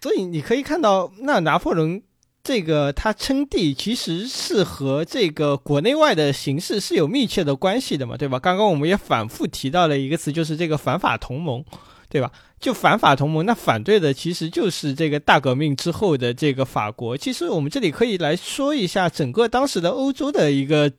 [0.01, 2.01] 所以你可以看到，那拿破仑
[2.41, 8.39] 这个他称帝，其实是和这个国内外的形势是有密切的关系的嘛，对吧？
[8.39, 11.63] 刚刚我们也反复提到了一个词，就是这个反法同盟，
[12.13, 12.32] 对吧？
[12.62, 17.17] 就反法同盟，那反对的其实就是这个大革命之后的这个法国。
[17.17, 20.89] 其实我们这里可以来说一下整个当时的欧洲的一个。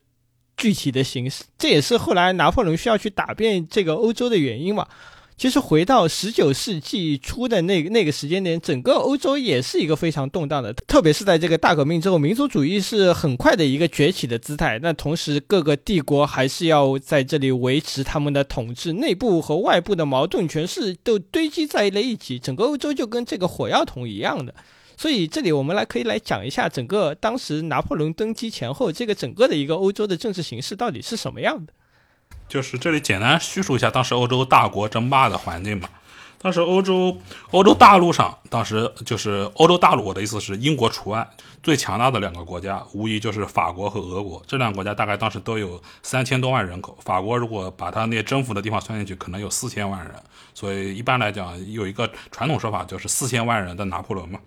[0.57, 4.87] 具体的形式，这也是后来拿破仑需要去打遍这个欧洲的原因嘛。
[5.37, 14.79] 其实回到十九世纪初的那那个时间点，整个欧洲也是一个非常动荡的，特别是在这个大革命之后，民族主义是很快的一个崛起的姿态。
[14.81, 24.55] 那同时，各个帝国还是要在这里维持他们的统治，内部和外部的矛盾全是都堆积在了一起，整个欧洲就跟这个火药桶一样的。
[24.95, 31.73] 所以这里我们来可以来讲一下整个当时拿破仑登基前后这个整个的一个欧洲的政治形势到底是什么样的。
[32.47, 35.89] 就是这里简单叙述一下当时欧洲大国争霸的环境吧。
[36.45, 37.17] 当时欧洲
[37.49, 41.27] 欧洲大陆上，当时就是欧洲大陆，我的意思是英国除外，
[41.63, 44.39] 最强大的两个国家无疑就是法国和俄国。
[44.45, 50.13] 这两个国家大概当时都有三千多万人口，法国如果把它那些征服的地方算进去，可能有四千万人。
[50.53, 54.39] 所以一般来讲，有一个传统说法就是四千万人的拿破仑嘛。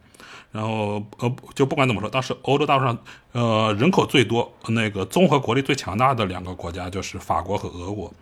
[0.53, 2.97] 然后呃，就不管怎么说，当时欧洲大陆上，
[3.33, 8.15] 呃，人口最多、那个综合国力最强大的两个国家就是法国和俄国。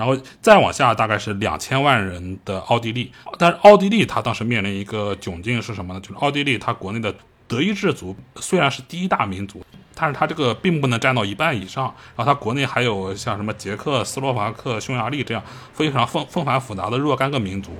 [0.00, 3.12] 然后再往下，大概是两千万人的奥地利。
[3.38, 6.00] 但是奥地利它当时面临一个窘境是什么呢？
[6.00, 7.14] 就是奥地利它国内的
[7.46, 9.62] 德意志族虽然是第一大民族，
[9.94, 11.84] 但是它这个并不能占到一半以上。
[12.16, 15.42] 然后它国内还有像什么捷克斯洛伐克、匈牙利这样
[15.74, 17.72] 非常纷纷繁复杂的若干个民族。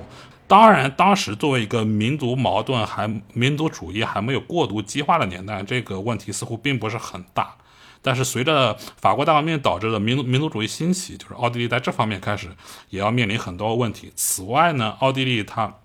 [0.47, 7.55] 当然，当时作为一个民族矛盾还民族主义还没有过度激化的年代，这个问题似乎并不是很大。
[8.01, 12.49] 但是随着法国大革命导致的民族民族主义兴起，就是奥地利在这方面开始
[12.89, 14.11] 也要面临很多问题。
[14.15, 15.80] 此外呢，奥地利它。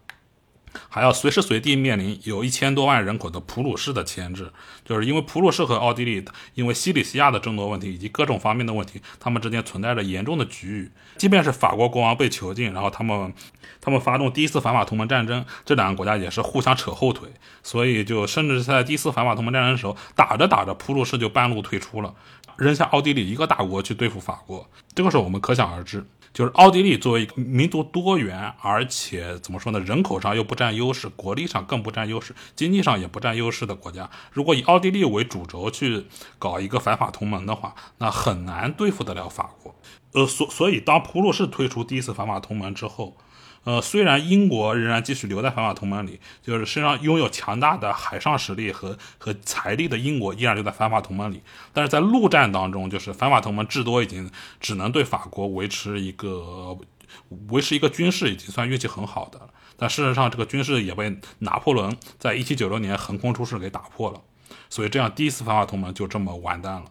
[0.89, 4.51] 还要随时随地面临有一千多万人口的普鲁士的牵制，
[4.85, 10.91] 就是因为普鲁士和奥地利因为西里西亚的争夺问题以及各种方面的问题，他们之间存在着严重的局域。
[11.17, 13.33] 即便是法国国王被囚禁，然后他们
[13.81, 17.29] 他们发动第一次反法同盟战争，这两个国家也是互相扯后腿，
[17.63, 22.15] 所以就甚至在第一次反法同盟战争的时候，打着打着普鲁士就半路退出了，
[22.57, 24.69] 扔下奥地利一个大国去对付法国。
[24.95, 26.05] 这个时候我们可想而知。
[26.37, 36.05] 就是奥地利作为一个民族多元，而且怎么说呢，人口上又不占优势，国力上更不占优势，经济上也不占优势的国家，如果以奥地利为主轴去
[36.39, 39.75] 搞一个反法同盟的话，那很难对付得了法国。
[40.13, 43.17] 呃，所所以当普鲁士推出第一次反法同盟之后。
[43.67, 56.79] 呃，虽然英国仍然继续留在反法同盟里，就是身上拥有强大的海上实力和和财力的英国依然留在反法同盟里，但是在陆战当中，就是反法同盟至多已经只能对法国维持一个
[57.49, 59.49] 维持一个军事，已经算运气很好的了。
[59.77, 64.21] 但事实上，这个军事也被拿破仑在一七九六年横空出世给打破了，
[64.71, 66.85] 所以这样第一次反法同盟就这么完蛋了。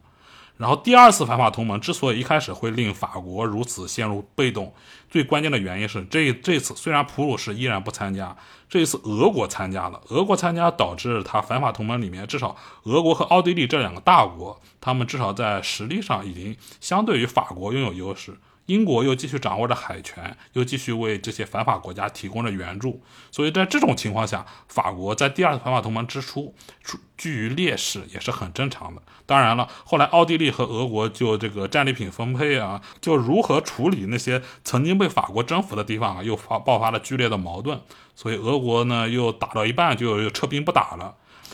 [0.57, 4.73] 然后第二次反法同盟之所以一开始会令法国如此陷入被动，
[5.09, 8.35] 最关键的原因是这这次虽然普鲁士依然不参加，
[8.69, 18.37] 这一次俄国参加了，俄国参加导致他反法同盟里面至少俄国和奥地利这两个大国，他们至少在实力上已经相对于法国拥有优势。
[18.67, 23.01] 英国又继续掌握着海权，又继续为这些反法国家提供了援助，
[23.32, 29.01] 所以在这种情况下，法国在第二次反法同盟之初处居于劣势也是很正常的。
[29.28, 37.80] 当然了，后来奥地利和俄国就这个战利品分配啊，就如何处理那些曾经被法国征服的地方啊，又发爆发了剧烈的矛盾，
[38.15, 41.13] 所以俄国呢又打到一半就又撤兵不打了，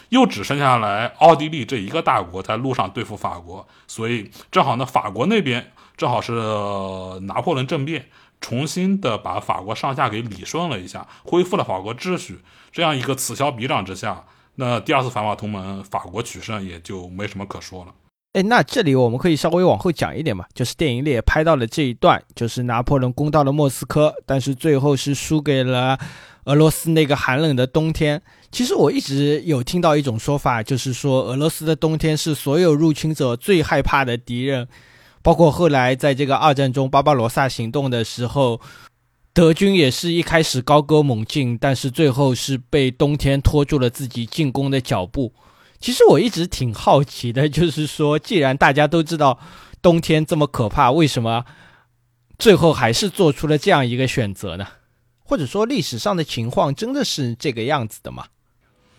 [0.09, 5.73] 又只剩下来奥地利这一个大国在路上对付法国，所以正好呢，法国那边。
[5.97, 6.33] 正好是
[7.21, 8.05] 拿破仑政变，
[8.39, 12.39] 重新的把法国上下给理顺了一下，恢复了法国秩序。
[12.71, 14.23] 这样一个此消彼长之下，
[14.55, 17.93] 那第二次反法同盟法国取胜也就没什么可说了。
[18.33, 25.99] 哎，那这里我们可以稍微往后讲一点嘛，就是电影里也拍到了这一段，就是拿破仑攻到了莫斯科，但是最后是输给了
[26.45, 28.21] 俄罗斯那个寒冷的冬天。
[28.49, 34.65] 其实我一直有听到一种说法，就是说俄罗斯的冬天是所有入侵者最害怕的敌人，
[35.23, 38.59] 包括后来在这个二战中巴巴罗萨行动的时候，
[39.33, 45.33] 德军也是一开始高歌猛进，但是最后是被冬天拖住了自己进攻的脚步。
[45.79, 49.39] 其实我一直挺好奇的，就是说，既然大家都知道
[49.81, 51.45] 冬天这么可怕，为什么
[52.37, 54.67] 最后还是做出了这样一个选择呢？
[55.23, 58.25] 或者说，历史上的情况真的是这个样子的吗？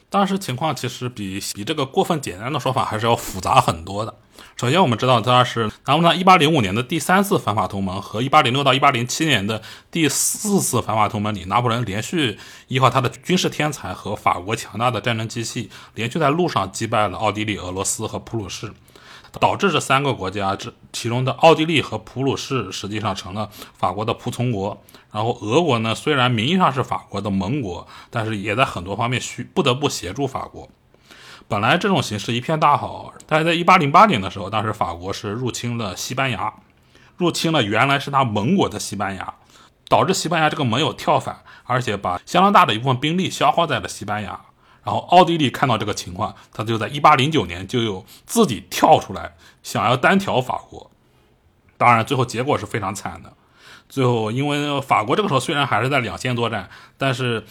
[0.08, 4.14] 当时情况其实比比这个过分简单的说法还是要复杂很多的。
[4.56, 12.38] 首先，我们知道他是拿破仑一八零五年的第三次反法同盟和一八零六到一八零七年的第四次反法同盟里，拿破仑连续
[12.68, 18.72] 依靠他的军事天才和法国强大的战争机器，连续在路上击败了奥地利、俄罗斯和普鲁士。
[19.40, 24.78] 导致这三个国家，这其中的奥地利和普鲁士实际上成了法国的仆从国。
[25.10, 30.68] 然后俄国呢，虽然名义上是法国的盟国，但是也在很多方面需不得不协助法国。
[31.52, 36.50] 本来这种形势一片大好，但是在1808年的时候，当时法国是入侵了西班牙，
[37.18, 39.34] 入侵了原来是他盟国的西班牙，
[39.86, 44.40] 导致西班牙这个盟友跳反，而且把相当大的一部分兵力消耗在了西班牙。
[44.82, 50.90] 然后奥地利看到这个情况，他就在一八零九年就有自己跳出来，想要单挑法国。
[51.76, 53.30] 当然，最后结果是非常惨的。
[53.90, 57.44] 最后，因为法国这个时候虽然还是在两线作战，但是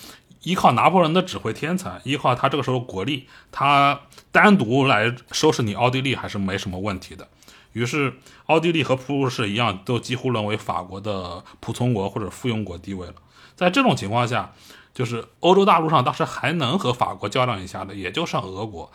[0.43, 7.27] 依靠拿破仑的指挥天才，依靠他这个时候国力，他单独来收拾你奥地利还是没什么问题的。
[7.73, 8.15] 于是，
[8.47, 13.13] 奥地利和普鲁士一样，都几乎沦为法国的仆从国或者附庸国地位了。
[13.55, 14.51] 在这种情况下，
[14.93, 18.91] 就是欧洲大陆上当时还能和法国较量一下的，也就剩俄国。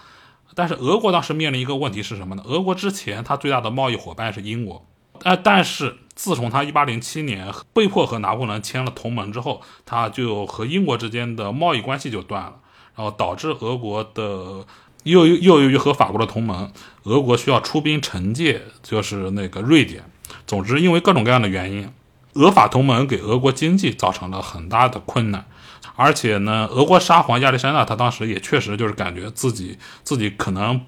[0.55, 2.43] 但是俄国当时面临一个问题是什么呢？
[2.45, 4.85] 俄国之前它最大的贸易伙伴是英国，
[5.21, 12.55] 但但是自从他1807年被迫和拿破仑签了同盟之后，他就和英国之间的贸易关系就断了，
[12.97, 14.67] 然后导致俄国的
[15.05, 16.73] 又又由于和法国的同盟，
[17.05, 20.03] 俄国需要出兵惩戒，就是那个瑞典。
[20.47, 21.93] 总之，因为各种各样的原因，
[22.33, 25.47] 俄法同盟给俄国经济造成了很大的困难。
[25.95, 30.81] 而且呢，俄国沙皇亚历山大他当时也确实就是感觉自己自己可能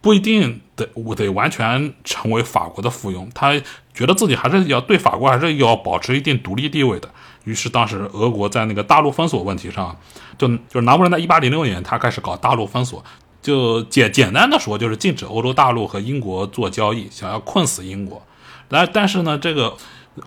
[0.00, 3.60] 不一定得我得完全成为法国的附庸，他
[3.94, 7.08] 觉得自己还是要对法国还是要保持一定独立地位的。
[7.44, 9.96] 于是当时俄国在那个大陆封锁问题上，
[10.38, 13.04] 就就是拿破仑在一八零六年他开始搞大陆封锁，
[13.40, 18.22] 就简简单的说就是禁止欧洲大陆和英国做交易，想要困死英国。
[18.68, 19.76] 但但是呢，这个。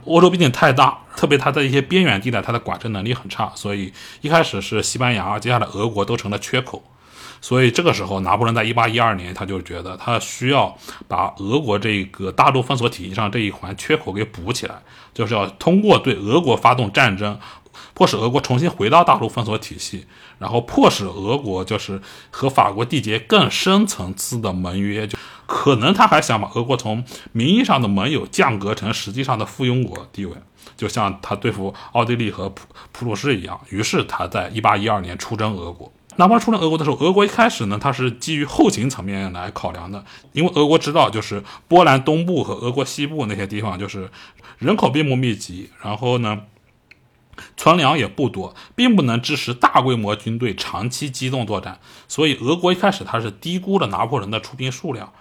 [0.06, 6.82] 欧洲毕竟太大，特别它在一些边缘地带，它的管制能力很差，所以一开始是西班牙，接下来俄国都成了缺口。
[7.42, 10.76] 所以这个时候，拿破仑在一八一二年，他就觉得他需要
[11.08, 14.82] 把俄国这个大陆封锁体系上这一环缺口给补起来，
[15.14, 17.40] 就是要通过对俄国发动战争，
[17.94, 20.06] 迫使俄国重新回到大陆封锁体系，
[20.40, 25.06] 然后迫使俄国就是和法国缔结更深层次的盟约。
[25.06, 30.34] 就可能他还想把俄国从名义上的盟友降格成实际上的附庸国地位，
[30.76, 33.60] 就像他对付奥地利和普普鲁士一样。
[33.70, 35.92] 于是他在一八一二年出征俄国。
[36.18, 44.10] 哪怕出征俄国的时候，俄国一开始呢，它是基于后勤层面来考量的，因为俄国知道，就是波兰东部和俄国西部那些地方，就是
[44.58, 46.44] 人口并不密集，然后呢，
[47.58, 55.12] 存粮也不多，并不能支持大规模军队长期机动作战，所以俄国一开始他是低估了拿破仑的出兵数量。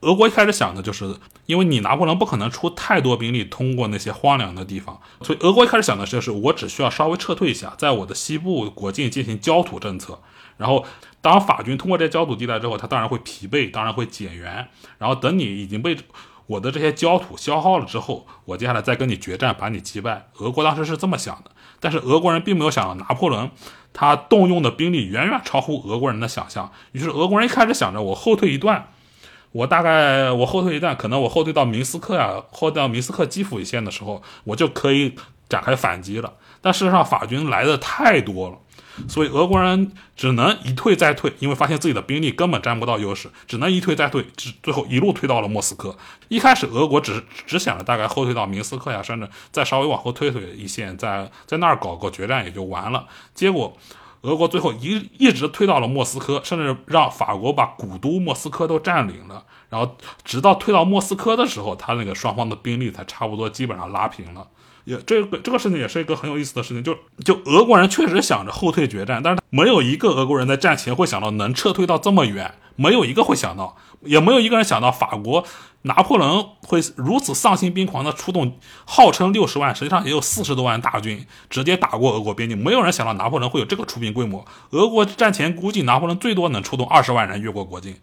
[0.00, 10.20] 俄国一开始想的就是，因为你拿破仑不可能出太多兵力通过那些荒凉的地方，所以俄国一开始想的就是，我只需要稍微撤退一下，在我的西部国境进行焦土政策。
[10.58, 10.84] 然后，
[11.22, 14.68] 当法军通过这些焦土地带之后，他当然会疲惫，当然会减员。
[14.98, 15.96] 然后等你已经被
[16.46, 20.26] 我的这些焦土消耗了之后，我接下来再跟你决战，把你击败。
[20.38, 21.50] 俄国当时是这么想的，
[21.80, 23.50] 但是俄国人并没有想到拿破仑
[23.92, 26.70] 他动用的兵力远远超乎俄国人的想象。
[26.92, 28.88] 于是俄国人一开始想着，我后退一段。
[29.52, 35.14] 我大概我后退一段，可能我后退到明斯克呀，后到明斯克基辅一线的时候，我就可以
[35.48, 36.34] 展开反击了。
[36.60, 38.58] 但事实上，法军来的太多了，
[39.06, 45.96] 所以俄国人只能一退再退，因为发现自己的兵力根本占不到优势，只能一退再退，只最后一路退到了莫斯科。
[46.28, 53.06] 一开始俄国只只想着大概后退到明斯克呀，甚至再稍微往后退退一线，在在那儿搞个决战也就完了。
[53.34, 53.76] 结果。
[54.22, 59.44] 俄国最后一一直推到了莫斯科，甚至让法国把古都莫斯科都占领了。
[59.68, 64.44] 然后直到退到莫斯科的时候，他那个双方的兵力才差不多基本上拉平了。
[64.88, 75.44] 也这个这个事情也是一个很有意思的事情，就就俄国人确实想着后退决战，但是没有一个俄国人在战前会想到能撤退到这么远，没有一个会想到，也没有一个人想到法国
[75.82, 82.56] 拿破仑会如此丧心病狂的出动，号称六十万，实际上也有四十多万大军，直接打过俄国边境。
[82.56, 84.42] 没有人想到拿破仑会有这个出兵规模。
[84.70, 87.96] 俄国战前估计拿破仑最多能出动二十万人越过国境，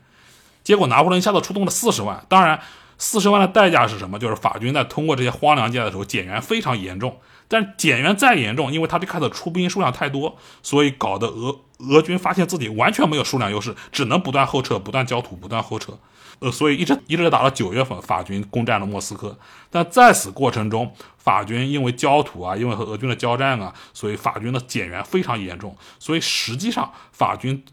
[0.64, 2.24] 结果拿破仑一下子出动了四十万。
[2.30, 2.60] 当然，
[2.98, 4.18] 四十万的代价是什么？
[4.18, 7.20] 就是法军在通过这些荒凉界的时候减员非常严重。
[7.48, 15.96] 但减员再严重，因为他这开始出兵数量太多，所以搞得俄俄军发现自己完全没有数量优势，只能不断后撤，不断焦土，不断后撤。
[16.40, 19.38] 呃，所以一直一直打到九月份，法军攻占了莫斯科。
[19.70, 25.78] 但在此过程中，法军因为焦土啊，因为和俄军的交战啊，所以法军的减员非常严重。
[26.00, 27.64] 所以实际上，法军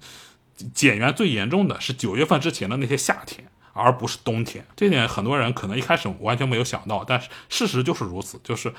[0.75, 4.65] 减员最严重的是九月份之前的那些夏天，而不是冬天。
[4.77, 8.73] 这点很多人可能一开始完全没有想到，但是事实就是如此，就是。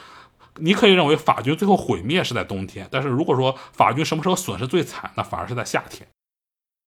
[0.59, 6.07] 你可以认为法军最后毁灭是在冬天，但是如果说法军什么时候损失最惨，那反而是在夏天。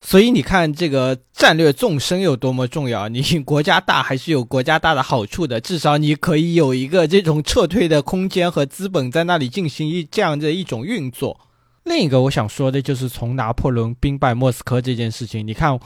[0.06, 11.40] 所以你看这个战略纵深有多么重要，你 国家大还是有国家大的好处的，至少你可以有一个这种撤退的空间和资本在那里进行一这样的一种运作。
[11.82, 15.76] 另一个我想说的就是从拿破仑兵败莫斯科这件事情，你看。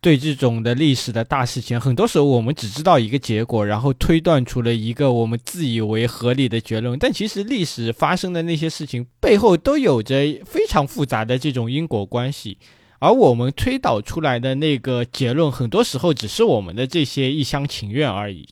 [0.00, 6.98] 对这种的历史的大事情，很多时候我们只知道一个结果，然后推断出了一个我们自以为合理的结论。
[6.98, 10.14] 但其实历史发生的那些事情背后都有着
[10.46, 12.58] 非常复杂的这种因果关系，
[13.00, 18.46] 而我们推导出来的那个结论，很多时候只是我们的这些一厢情愿而已。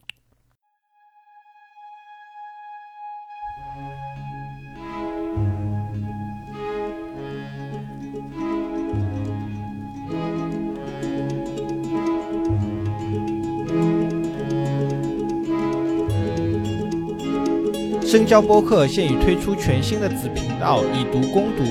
[18.17, 21.65] 深交播客现已推出全新的子频道“以读攻读”，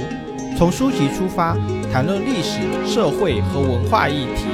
[0.55, 1.57] 从书籍出发，
[1.91, 4.45] 谈论历史、社会和文化议题。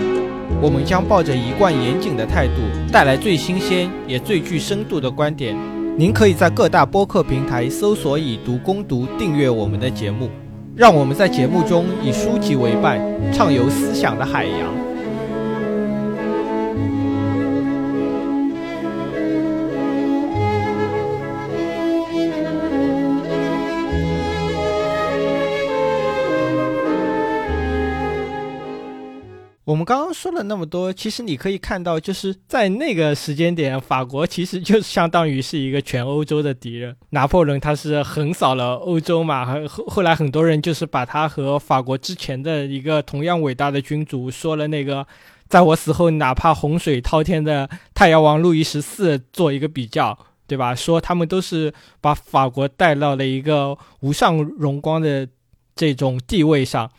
[0.61, 2.53] 我们将抱着一贯严谨的态度，
[2.93, 5.53] 带来最新鲜也最具深度的观点。
[5.97, 10.29] 您可以在各大播客平台搜索“以读攻读”，订阅我们的节目。
[10.73, 13.01] 让我们在节目中以书籍为伴，
[13.33, 14.90] 畅游思想的海洋。
[29.71, 36.93] 我们刚刚说了那么多，其实你可以看到，就是在那个时间点，法国其实就相当于是一个全欧洲的敌人。
[37.11, 45.07] 拿破仑他是横扫了欧洲嘛，后后来很多人就是把他和法国之前的一个同样伟大的君主说了那个，
[45.47, 50.75] 在我死后，哪怕洪水滔天的太阳王路易十四做一个比较，对吧？
[50.75, 55.25] 说他们都是把法国带到了一个无上荣光的
[55.73, 56.91] 这种地位上。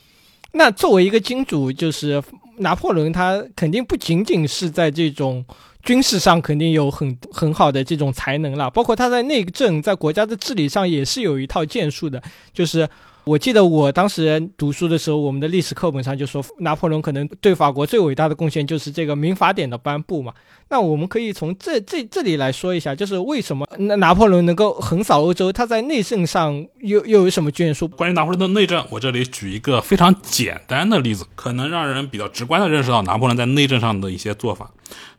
[0.52, 2.22] 那作为一个君主，就是。
[2.58, 5.44] 拿破仑他肯定不仅仅是在这种
[5.82, 12.22] 军事上肯定有很很好的这种才能了，包括他在内政、在国家的治理上也是有一套建树的，
[12.52, 12.88] 就是。
[13.24, 20.32] 我记得我当时读书的时候，我们的历史课本上就说，拿破仑可能对法国最伟大的贡献就是这个民法典的颁布嘛。
[20.68, 27.86] 那我们可以从这这这里来说一下，就是为什么那拿破仑能够横扫欧洲，他在内政上又又有什么建树？
[27.88, 34.70] 关于拿破仑的内政，我这里举一个非常简单的例子，可能让人比较直观的认识到拿破仑在内政上的一些做法。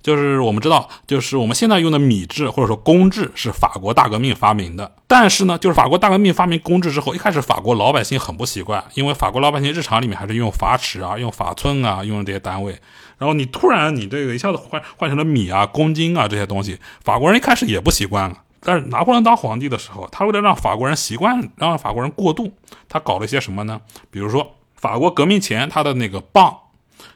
[0.02, 4.92] 就是我们知道，就是我们现在用的米制或者说公制是法国大革命发明的。
[5.08, 12.72] 但是呢，就是法国大革命发明公制之后，一开始法国老老百姓很不习惯，因为法国老百姓日常里面还是用法尺啊、用法寸啊、用这些单位。
[13.20, 18.42] 然后你突然你这个一下子换换成了米啊、公斤啊这些东西，法国人一开始也不习惯了。
[18.62, 22.52] 但是拿破仑当皇帝的时候，他为了让法国人习惯，让法国人过渡，
[22.90, 23.80] 他搞了一些什么呢？
[24.10, 26.52] 比如说，法国革命前他的那个磅。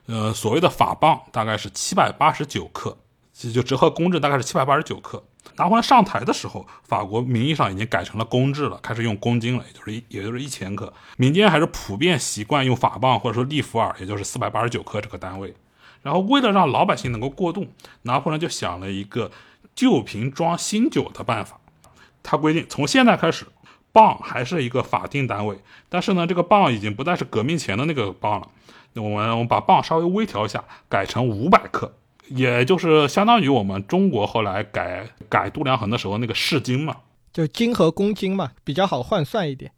[0.06, 2.96] 呃，所谓的法磅大概是七百八十九克，
[3.52, 5.24] 就折合公制大概是七百八十九克。
[5.58, 10.94] 拿破仑上台的时候，法国名义上已经改成了公制了，开始用公斤了，也就是一也就是一千克。
[11.18, 15.54] 民间还是普遍习惯用法镑或者说利弗尔，也就是四百八十九克这个单位。
[16.04, 17.68] 然后为了让老百姓能够过渡，
[18.04, 19.32] 拿破仑就想了一个
[19.76, 21.60] 旧瓶装新酒的办法。
[22.24, 23.46] 他规定从现在开始，
[23.92, 25.58] 镑还是一个法定单位，
[25.90, 28.48] 但是呢，这个镑已经不再是革命前的那个镑了。
[28.94, 31.94] 我们我们把磅稍微微调一下，改成五百克，
[32.30, 36.96] 也就是相当于我们中国后来改改度量衡的时候那个市斤嘛，
[37.34, 39.72] 就斤和公斤嘛，比较好换算一点。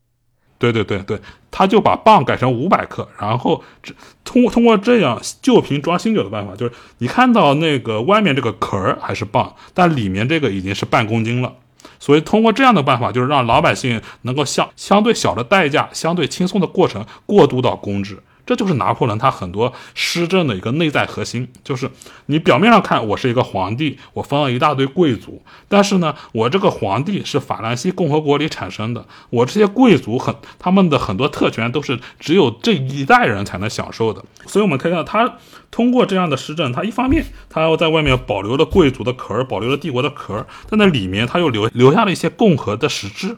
[0.58, 1.18] 对对对对，
[1.50, 3.94] 他就把磅改成五百克，然后这
[4.26, 11.56] 通过通过这样旧瓶装新酒的办法，就是你看到那个外面这个壳儿还是磅，但里面这个已经是半公斤了。
[11.98, 18.22] 所以通过这样的办法，就是让老百姓能够相相对小的代价、相对轻松的过程过渡到公制。
[18.50, 21.88] 这就是拿破仑他很多施政的一个内在核心，就是
[22.26, 35.38] 你表面上看我是一个皇帝，我封了一大堆贵族，但是呢，我这个皇帝是法兰西共和国里产生的，我这些贵族很他们的很多特权都是只有这一代人才能享受的，所以我们可以看到他
[35.70, 43.38] 通过这样的施政，他一方面他要在外面保留了贵族的壳，保留了帝国的壳，但在里面他又留留下了一些共和的实质。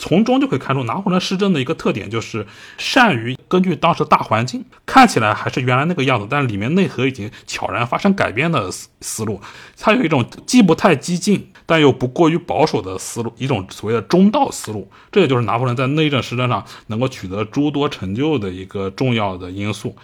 [0.00, 2.46] 从中就可以看出拿破仑施政的一个特点，就是
[2.78, 8.70] 善于根据当时大环境，看起来还是原来那个样子，但里面内核已经悄然发生改变的
[9.00, 9.40] 思路。
[9.78, 14.90] 他有一种既不太激进，但又不过于保守的思路，一种所谓的中道思路。
[15.10, 19.94] 这也就是拿破仑在内政施政上能够取得诸多成就的一个重要的因素。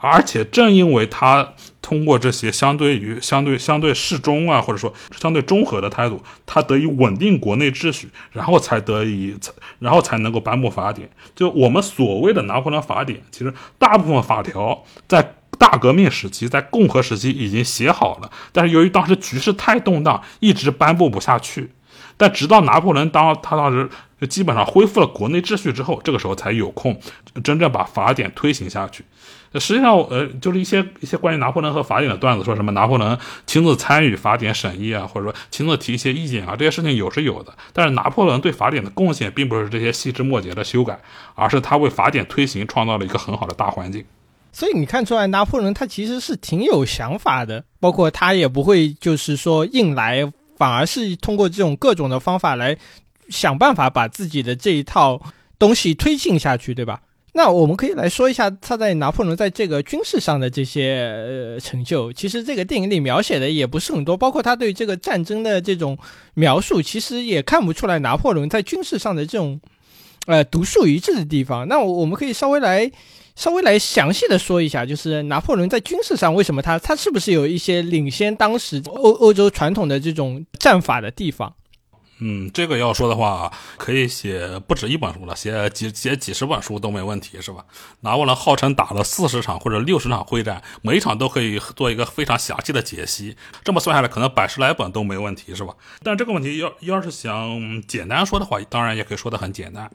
[0.00, 9.36] 而且正因为他通过这些相对于相对相对适中啊，或者说相对中和的态度，他得以稳定国内秩序，然后才得以，
[9.80, 11.10] 然后才能够颁布法典。
[11.34, 21.70] 就我们所谓的拿破仑法典，其实大部分法条在大革命时期、在共和时期已经写好了，但是由于当时局势太动荡，一直颁布不下去。
[22.16, 23.88] 但直到拿破仑当他当时
[24.28, 26.98] 基本上恢复了国内秩序之后，这个时候才有空
[27.44, 29.04] 真正把法典推行下去。
[29.54, 37.52] 实际上，呃，就是一些一些关于拿破仑和法典的段子，说什么拿破仑亲自参与法典审议啊，或者说亲自提一些意见啊，这些事情有是有的。
[37.72, 41.00] 但是拿破仑对法典的贡献，并不是这些细枝末节的修改，
[41.34, 44.04] 而是他为法典推行创造了一个很好的大环境。
[44.52, 52.76] 所以你看出来，拿破仑他其实是挺有想法的，包括他也不会就是说硬来，反而是通过这种各种的方法来
[53.28, 55.20] 想办法把自己的这一套
[55.58, 57.02] 东西推进下去，对吧？
[57.34, 60.98] 那我们可以来说一下他在拿破仑在这个军事上的这些
[61.54, 62.12] 呃成就。
[62.12, 65.96] 其实这个电影里描写的也不是很多，包括他对这个战争的这种
[66.34, 69.60] 描述，其实也看不出来拿破仑在军事上的这种
[70.26, 71.68] 呃独树一帜的地方。
[71.68, 72.90] 那我们可以稍微来
[73.38, 81.54] 稍微来详细的说一下，就是拿破仑在军事上为什么他他是不是有一些领先当时欧欧洲传统的这种战法的地方？
[82.20, 87.64] 嗯，这个要说的话，可以写不止一本书了，写几写几十本书都没问题，是吧？
[88.00, 95.72] 拿破仑号称打了四十场或者六十场会战，每一场都可以做一个非常详细的解析，这么算下来，可能百十来本都没问题，是吧？
[96.02, 99.88] 但这个问题要要是想简单说的话，当然也可以说的很简单，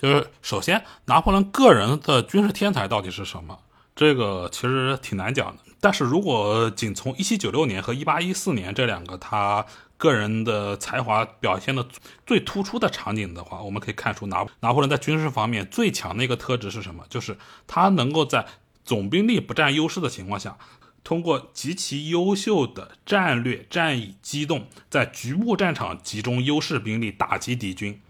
[0.00, 3.58] 就是首先，拿破仑个人的军事天才到底是什么？
[3.94, 5.62] 这个其实挺难讲的。
[5.80, 9.66] 但是如果仅从一七九六年和一八一四年这两个他。
[10.00, 11.86] 个人的才华表现的
[12.24, 17.04] 最突出的场景的话，我们可以看出拿拿破仑在军事方面最强的一个特质是什么？
[17.10, 17.36] 就是
[17.66, 18.46] 他能够在
[18.82, 20.56] 总兵力不占优势的情况下，
[21.04, 28.00] 通过极其优秀的战略战役机动，在局部战场集中优势兵力打击敌军。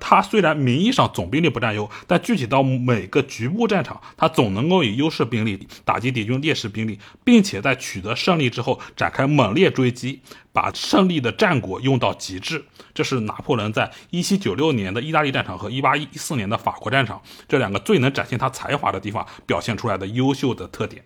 [0.00, 10.22] 他虽然名义上总兵力不占优，但具体到每个局部战场，他总能够以优势兵力打击敌军劣势兵力，并且在取得胜利之后展开猛烈追击，
[10.52, 12.64] 把胜利的战果用到极致。
[12.92, 21.04] 这是拿破仑在1796年的意大利战场和1814年的法国战场这两个最能展现他才华的地方表现出来的优秀的特点。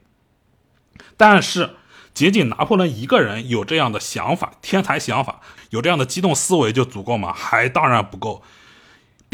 [1.16, 1.70] 但是，
[2.14, 5.40] 仅仅拿破仑一个人有这样的想法、天才想法，
[5.70, 7.32] 有这样的机动思维就足够吗？
[7.32, 8.42] 还当然不够。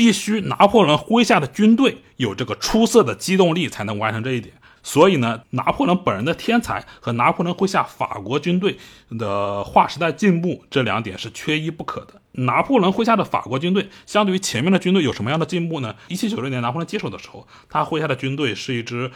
[0.00, 4.54] 必须拿破仑麾下的军队有这个出色的机动力，才能完成这一点。
[4.82, 8.78] 所以呢，拿破仑本人的天才和拿破仑麾下法国军队
[9.18, 12.14] 的划时代进步这两点是缺一不可的。
[12.32, 15.94] 拿破仑麾下的法国军队相对于前面的军队有什么样的进步呢？
[16.08, 19.10] 一七九六年拿破仑接手的时候，他麾下的军队是一支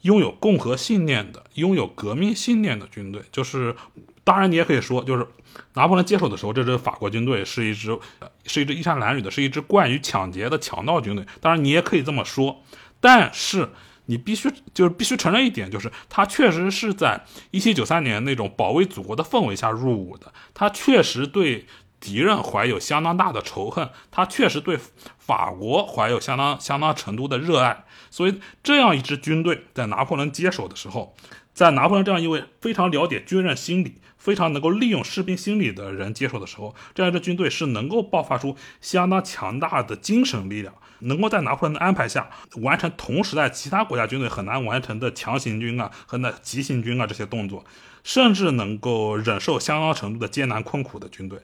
[0.00, 3.20] 拥有共和信念的、拥有革命信念的军队。
[3.30, 3.76] 就是，
[4.24, 5.26] 当然你也可以说，就是。
[5.74, 7.98] 拿破仑接手的时候，这支法国军队是一支，
[8.46, 11.26] 是一支衣衫褴褛的，是一支惯于抢劫的强盗军队。
[11.42, 12.62] 当然，你也可以这么说，
[13.00, 13.68] 但是
[14.06, 20.32] 你必须就是必须承认一点，就是他确实是在1793年那种保卫祖国的氛围下入伍的。
[20.54, 21.66] 他确实对
[22.00, 24.78] 敌人怀有相当大的仇恨，他确实对
[25.18, 27.84] 法国怀有相当相当程度的热爱。
[28.10, 31.14] 所以，这样一支军队在拿破仑接手的时候，
[31.52, 33.98] 在拿破仑这样一位非常了解军人心理。
[34.22, 47.64] 非常能够利用士兵心理的人接手的时候，这样一支军队是能够爆发出相当强大的精神力量，能够在拿破仑的安排下完成同时代其他国家军队很难完成的强行军啊和那急行军啊这些动作，
[48.04, 51.40] 甚至能够忍受相当程度的艰难困苦的军队。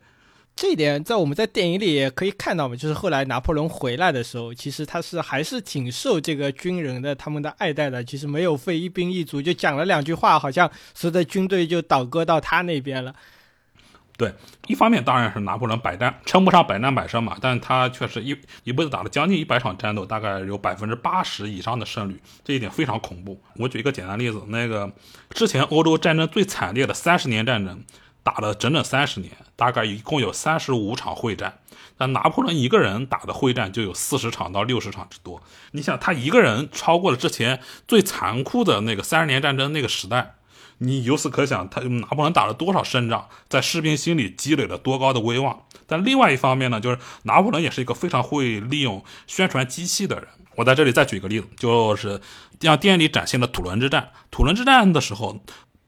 [0.60, 8.02] 这一点在我们在电影里也可以看到嘛，就是后来拿破仑回来的时候，其实他是还是挺受这个军人的他们的爱戴的。
[8.02, 13.14] 其实没有费一兵一卒，就讲了两句话，好像所有的军队就倒戈到他那边了。
[14.16, 14.34] 对，
[14.66, 23.40] 一方面当然是拿破仑百战，称不上百战百胜嘛，但他确实一一辈子打了将近一百场战斗，大概有百分之八十以上的胜率，这一点非常恐怖。
[23.54, 24.92] 我举一个简单例子，那个
[25.30, 27.80] 之前欧洲战争最惨烈的三十年战争，
[28.28, 31.60] 打了整整三十年，大概一共有三十五场会战，
[31.96, 35.42] 但拿破仑一个人打的会战就有四十场到六十场之多。
[35.70, 40.34] 你想，他一个人超过了之前最残酷的那个三十年战争那个时代。
[40.80, 45.62] 你由此可想，他拿破仑打了多少胜仗，在士兵心里积累了多高的威望。
[45.86, 50.28] 但另外一方面呢，就是拿破仑也是一个非常会利用宣传机器的人。
[50.56, 52.20] 我在这里再举一个例子，就是
[52.60, 54.10] 让电影里展现的土伦之战。
[54.30, 55.40] 土伦之战的时候，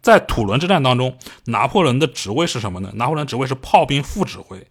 [0.03, 2.91] 在土伦之战当中，拿破仑的职位是什么呢？
[2.95, 4.67] 拿破仑职位是炮兵副指挥，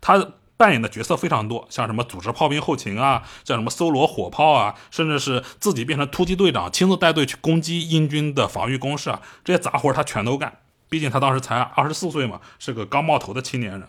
[0.00, 0.32] 他。
[0.58, 10.58] 扮演的角色非常多，像什么组织炮兵后勤啊，像什么搜罗火炮啊，甚至是自己变成突击队长，亲自带队去攻击英军的防御工事啊，这些杂活他全都干。
[10.88, 13.84] 毕竟他当时才二十四岁嘛，是个刚冒头的青年人。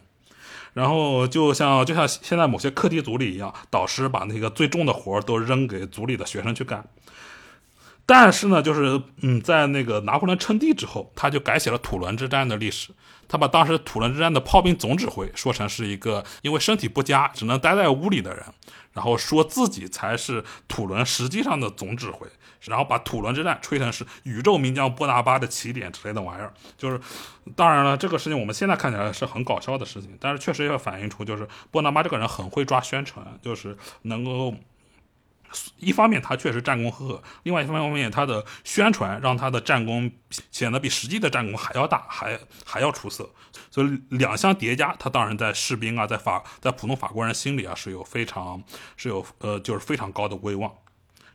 [0.73, 6.85] 然后就像就像现在某些课题组里一样，导师把那个最重的活都扔给组里的学生去干。
[8.09, 12.89] 但是呢，就是嗯，在那个拿破仑称帝之后，他就改写了土伦之战的历史。
[13.27, 18.43] 他把当时土伦之战的炮兵总指挥说成是一个因为身体不佳只能待在屋里的人，
[18.93, 22.25] 然后说自己才是土伦实际上的总指挥，
[22.61, 26.51] 然后把土伦之战吹成是宇宙名将波拿巴的起点之类的玩意儿。
[26.79, 26.99] 就是，
[27.55, 34.55] 当然了，这个事情我们现在看起来是很搞笑的事情，但是确实也反映出就是波拿巴这个人很会抓宣传，就是能够。
[35.77, 40.11] 一方面他确实战功赫赫，另外一方面他的宣传让他的战功
[40.51, 43.29] 显得比实际的战功还要大，还还要出色。
[43.71, 48.63] 所以两相叠加，他当然在士兵啊，在法在普通法国人心里啊是有非常
[48.97, 50.71] 是有呃就是非常高的威望。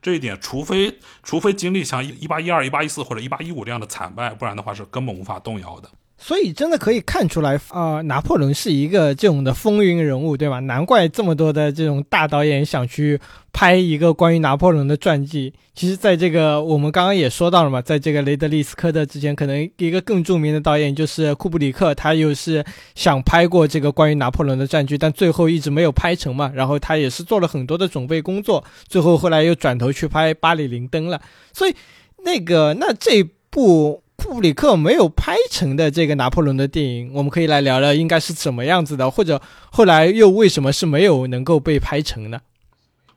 [0.00, 5.90] 这一点，除非除非经历像一八一二、一八一四或者一八一五这样的惨败，不然的话是根本无法动摇的。
[6.16, 10.60] 所以真的可以看出来啊，拿破仑是一个这种的风云人物，对吧？
[10.60, 13.20] 难怪这么多的这种大导演想去
[13.52, 15.52] 拍一个关于拿破仑的传记。
[15.74, 26.50] 其实，在这个我们刚刚也说到了嘛，在这个雷德利·斯科特之前，可能一个更著名的导演就是库布里克，他又是想拍过这个关于拿破仑的传记，但最后一直没有拍成嘛。
[26.54, 31.20] 然后他也是做了很多的准备工作，最后后来又转头去拍《巴里林登》了。
[31.52, 31.74] 所以，
[32.24, 34.03] 那个那这部。
[34.16, 39.40] 库布里克没有拍成的这个拿破仑的电影，我们可以来聊聊应该是怎么样子的，或者
[39.70, 42.40] 后来又为什么是没有能够被拍成呢？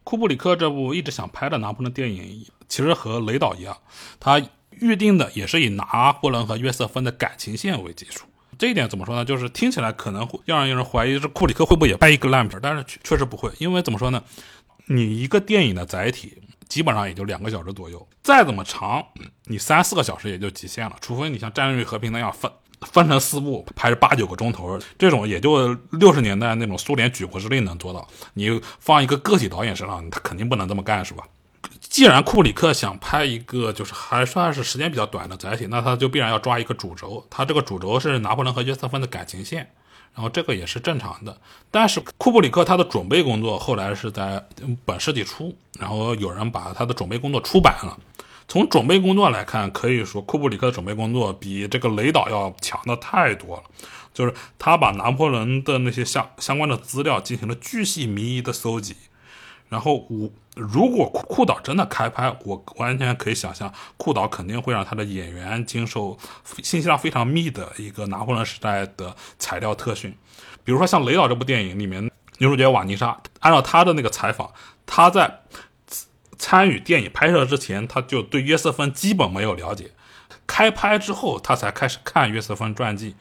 [0.04, 3.78] 库布里克这部一直想拍的拿破仑电影，其实和雷导一样，
[4.20, 4.42] 他
[4.72, 8.28] 预定的也是以拿破仑和约瑟芬的感情线为基础。
[8.58, 9.24] 这一点怎么说呢？
[9.24, 12.60] 就是听起来可能会让人怀疑，是库里克会不会也拍一个烂片？
[12.62, 14.22] 但是确实不会，因为怎么说呢？
[14.88, 16.34] 你一个电影的载体。
[16.68, 19.06] 基本上也就两个小时左右，再怎么长，
[19.46, 20.96] 你三四个小时也就极限了。
[21.02, 22.52] 除非你像《战略与和平》那样分
[22.82, 28.08] 分成四部拍八九个钟头，这种也就六十年代那种苏联举国之力能做到。
[28.34, 31.24] 你放一个个体导演身上，他肯定不能这么干，是吧？
[31.80, 37.26] 既然库里克想拍一个就是还算是时间比较短的载体，那他就必然要抓一个主轴。
[37.30, 39.72] 他这个主轴是拿破仑和约瑟芬的感情线。
[40.18, 41.38] 然后这个也是正常的，
[41.70, 44.44] 但是库布里克他的准备工作后来是在
[44.84, 47.96] 本世纪初，然后有人把他的准备工作出版了。
[48.48, 53.64] 从准备工作来看，可以说库布里克的准备工作比这个雷导要强的太多了。
[54.12, 58.96] 就是他把拿破仑的那些相相关的资料进行了巨细靡遗的搜集。
[59.70, 66.18] 然后我如果库库导真的开拍，我完全可以想象，库导肯定会让他的演员经受
[66.64, 70.18] 信息量非常密的一个拿破仑时代的材料特训。
[70.64, 72.04] 比如说像雷导这部电影里面，
[72.40, 74.52] 女主角瓦妮莎，按照他的那个采访，
[74.86, 75.42] 他在
[76.38, 79.92] 参与电影拍摄之前，他就对约瑟芬基本没有了解，
[80.48, 83.16] 开拍之后他才开始看约瑟芬传记。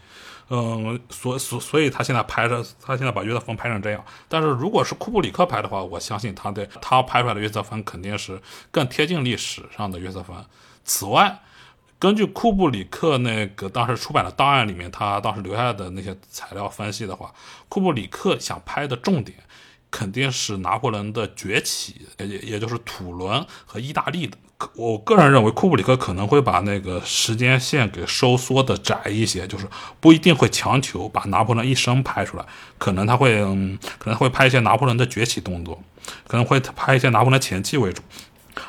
[0.48, 4.04] 嗯，所所所以，他现在拍着，他现在把约瑟芬拍成这样。
[4.28, 8.40] 但是，如果是库布里克拍的话，我相信他的他拍出来的约瑟芬肯定是
[8.70, 10.36] 更贴近历史上的约瑟芬。
[10.84, 11.40] 此外，
[11.98, 17.34] 根据库布里克那个当时出版的档案里面，他当时留下的那些材料分析的话，
[17.68, 19.38] 库布里克想拍的重点
[19.90, 24.36] 肯定是拿破仑的崛起，也也就是土伦和意大利的。
[24.74, 29.66] 我个人认为，库布里克可能会把那个时间线给收缩的窄一些，就是
[30.00, 32.44] 不一定会强求把拿破仑一生拍出来，
[32.78, 35.78] 可能他会，嗯可能会拍一些拿破仑的崛起动作，
[36.26, 38.02] 可能会拍一些拿破仑前期为主。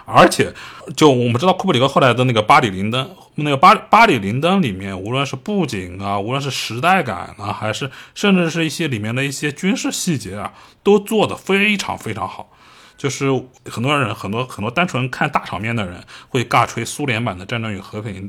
[0.03, 0.53] 而且，
[0.97, 10.51] 就我们知道，库布里克后来的那个《巴里林登》，那个《巴巴里林登》里面，无论是布景啊，无论是时代感啊，还是甚至是一些里面的一些军事细节啊，
[10.83, 12.51] 都做得非常非常好。
[12.97, 13.27] 就是
[13.65, 18.27] 很多人很多很多单纯看大场面的人会尬吹苏联版的《战争与和平》，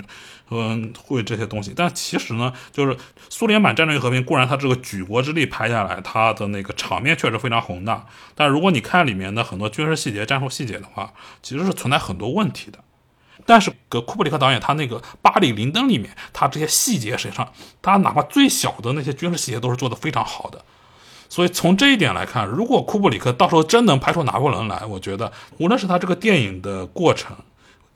[0.50, 1.72] 嗯，会这些东西。
[1.74, 2.96] 但其实呢，就是
[3.30, 8.06] 苏联版《战争与和平》固然它这个举国之力拍下来，它的那个场面确实非常宏大。
[8.34, 11.12] 但如果你看里面的很多军事细节、战术细节的话，
[11.42, 12.78] 其实是存在很多问题的。
[13.46, 17.50] 但是，个库布里克导演他那个《巴里林登》里面，他这些细节实际上，
[17.80, 20.62] 他哪怕最小的那些军事细节都是做得非常好的。
[21.28, 27.36] 所以从这一点来看，如果库布里克到时候真能拍出拿破仑来，我觉得无论是他这个电影的过程，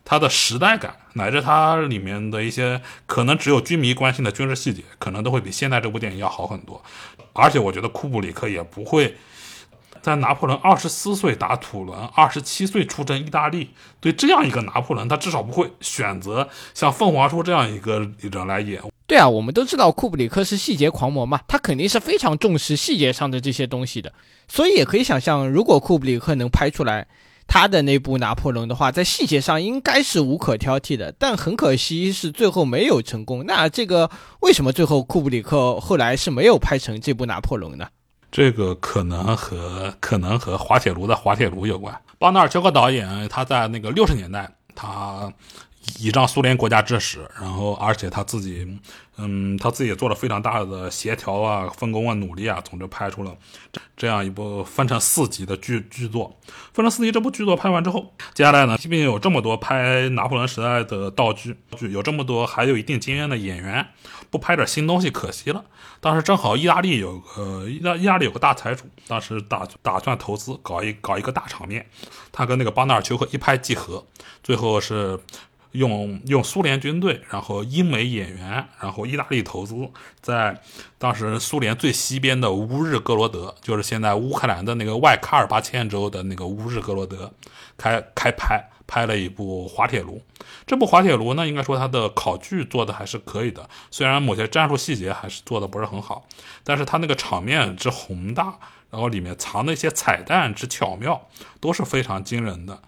[0.05, 6.83] 他的时代感，乃至他里面的一些可能只有军迷关心的军事细节，可能都会比现在这部电影要好很多。
[7.33, 9.16] 而且我觉得库布里克也不会。
[10.03, 18.82] 在拿破仑二十四岁打土伦，二十七岁出征意大利，对这样一个拿破仑，他至少不会选择像凤凰叔这样一个人来演。
[19.07, 24.12] 对啊，我们都知道库布里克是细节狂魔嘛，他肯定是非常重视细节上的这些东西的。
[24.48, 27.07] 所以也可以想象，如果库布里克能拍出来
[27.46, 31.14] 他的那部拿破仑的话，在细节上应该是无可挑剔的。
[31.18, 33.44] 但很可惜是最后没有成功。
[33.46, 37.86] 那这个为什么最后库布里克后来是没有拍成这部拿破仑呢？
[38.33, 41.95] 这个可能和可能和滑铁卢的滑铁卢有关。
[42.18, 45.30] 邦纳尔丘克导演他在那个六十年代，他
[45.99, 48.66] 倚仗苏联国家支持，然后而且他自己，
[49.18, 53.36] 嗯，他自己也做了非常大的协调啊、分工啊、努力啊，总之拍出了
[53.94, 56.38] 这样一部分成四集的剧剧作。
[56.72, 63.86] 分成四集这部剧作拍完之后，接下来呢，即便有这么多拍拿破仑时代的道具剧，有这么多还有一定经验的演员，
[64.30, 65.62] 不拍点新东西可惜了。
[66.00, 71.86] 当时正好意大利有个意大意大利有个大财主，当时打打算投资搞一搞一个大场面，
[72.32, 74.04] 他跟那个巴纳尔丘克一拍即合，
[74.42, 75.20] 最后是
[75.72, 79.74] 用用苏联军队，然后英美演员，然后意大利投资，
[80.20, 80.60] 在
[80.98, 87.32] 当时苏联最西边的乌日格罗德，就是现在乌克兰的那个外卡尔巴阡州的那个乌日格罗德，
[87.76, 88.68] 开开拍。
[88.84, 90.20] 拍了一部滑铁卢，
[90.66, 96.26] 这部滑铁卢呢，应该说它的考据做的还是可以的，虽然某些战术细节还是做的不是很好，
[96.62, 98.58] 但是它那个场面之宏大，
[98.90, 101.26] 然后里面藏的一些彩蛋之巧妙，
[101.58, 102.82] 都是非常惊人的。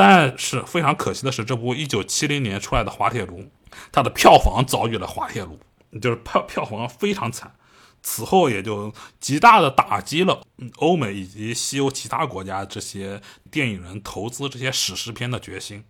[0.00, 3.50] 但是非常可惜的是，这部一九七零年出来的滑铁卢，
[3.90, 5.58] 它的票房遭遇了滑铁卢，
[6.00, 7.52] 就是票票房非常惨。
[8.00, 10.40] 此后也就极大的打击了
[10.76, 13.20] 欧美以及西欧其他国家这些
[13.50, 15.82] 电影人投资这些史诗片的决心，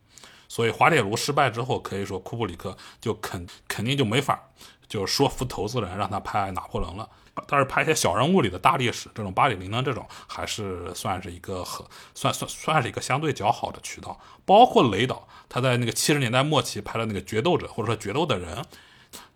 [0.48, 4.42] 所以滑铁卢失败之后，可以说库布里克就肯肯定就没法
[4.88, 7.06] 就说服投资人让他拍拿破仑了。
[7.46, 14.18] 但是拍一些小人物里的大历史，这种八里零呢这种还是算是一个很算算算是一个相对较好的渠道。
[14.44, 18.64] 包括雷导，他在那个七十年代末期拍的那个决斗者或者说决斗的人。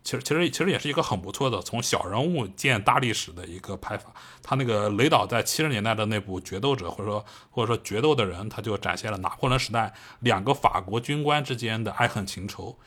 [0.03, 4.11] 其实，其实，其实也是一个很不错的从小人物见大历史的一个拍法。
[4.43, 12.77] 他那个雷导在七十年代的那部《决斗者》，或者说或者说《决斗的人》，他就展现了拿破仑时代两个法国军官之间的爱恨情仇。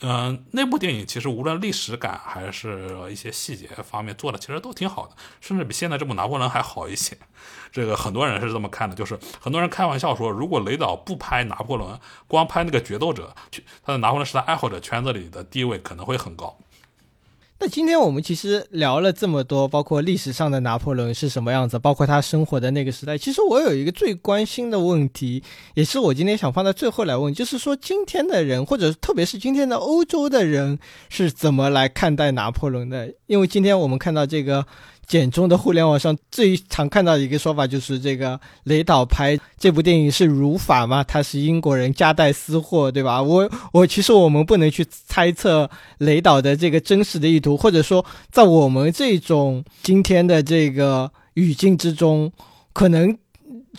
[0.00, 7.16] 嗯，那部电影其实无论历史感还是一些细节方面做的，其实都挺好的，甚至比现在这部拿破仑还好一些。
[7.72, 13.34] 这个很多人是这么看的，就是很多人开玩笑说，如果雷导不拍拿破仑，光拍那个决斗者，
[13.82, 16.58] 他的拿破仑时代爱好者圈子里的地位可能会很高。
[17.60, 23.16] 那今天我们其实聊了这么多，包括历史上的拿破仑是什么样子，包括他生活的那个时代。
[23.16, 25.42] 其实我有一个最关心的问题，
[25.74, 30.78] 也是我今天想放在最后来问，就是说今天的人，或者特别是今天的欧洲的人
[31.08, 33.14] 是怎么来看待拿破仑的？
[33.26, 34.66] 因为今天我们看到这个。
[35.06, 41.04] 简中的互联网上最常看到的一个说法就是这个雷导拍这部电影是如法吗？
[41.04, 43.22] 他是英国人夹带私货，对吧？
[43.22, 52.32] 我我其实我们不能去猜测雷导的这个真实的意图，或者说在我们这种今天的这个语境之中，
[52.72, 53.16] 可能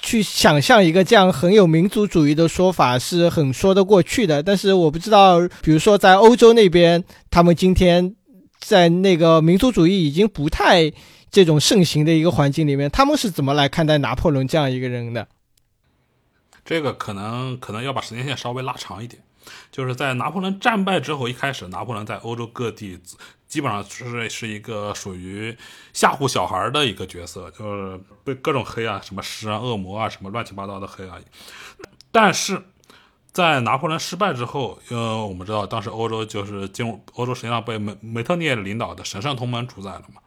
[0.01, 4.43] 去想象一个这样很有民族主义的说法是很说得过去的。
[4.43, 8.13] 但是我不知道，比如说在欧洲那边，他们今天
[8.65, 10.91] 在那个民族主义已经不太。
[11.31, 15.27] 这种盛行的一个环境里面，他们是怎么来看待拿破仑这样一个人的？
[16.63, 19.21] 这个可能可能要把时间线稍微拉长一点，
[19.69, 22.97] 就是在拿破仑战败之后，一开始拿破仑在欧洲各地
[23.49, 25.53] 基本上是是一个属于
[25.91, 31.17] 吓唬小孩的一个角色，就是被各种黑啊，什么食人、恶魔啊，什么乱七八糟的黑啊。
[32.13, 32.63] 但是
[33.35, 40.21] 在拿破仑失败之后，呃，我们知道当时欧洲就是进入欧洲，实际上被梅梅特涅领导的神圣同盟主宰了嘛。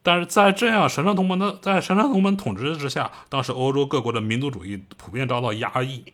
[0.00, 6.04] 但是在这样神圣同盟的在神圣同盟统治之下，当时欧洲各国的民族主义普遍遭到压抑。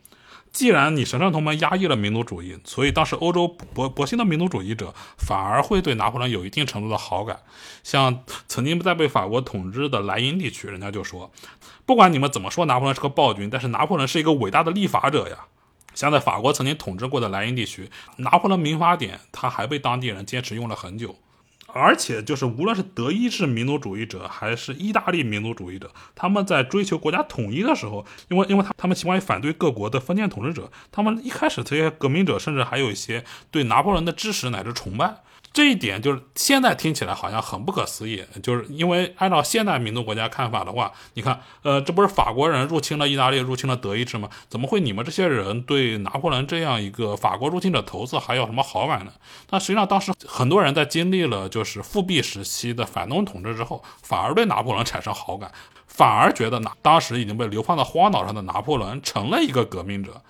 [0.52, 7.40] 既然你神圣同盟压抑了民族主义，所以当时欧洲博博兴的民族主义者反而会对拿破仑有一定程度的好感。
[7.82, 11.30] 像曾经在被法国统治的莱茵地区，人家就说，
[11.84, 15.36] 不管你们怎么说拿破仑是个暴君，但是拿破仑是一个伟大的立法者呀。
[15.96, 21.16] 像在法国曾经统治过的莱茵地区，拿破仑民法典他还被当地人坚持用了很久。
[21.68, 35.16] 而且，就是无论是德意志民族主义者还是意大利民族主义者，他们在追求国家统一的时候，因为因为他他们习惯于反对各国的封建统治者，他们一开始这些革命者甚至还有一些对拿破仑的支持乃至崇拜。
[35.56, 44.28] 这一点就是现在听起来好像很不可思议，就是因为按照现代民族国家看法的话，你看，呃，这不是法国人入侵了意大利，入侵了德意志吗？
[44.50, 49.12] 怎么会你们这些人对拿破仑这样一个法国入侵者头子还有什么好感呢？
[49.48, 55.50] 但实际上当时很多人在经历了就是复辟时期的反动统治之后，反而对拿破仑产生好感，
[55.86, 60.20] 反而觉得拿当时已经被流放到荒岛上的拿破仑成了一个革命者，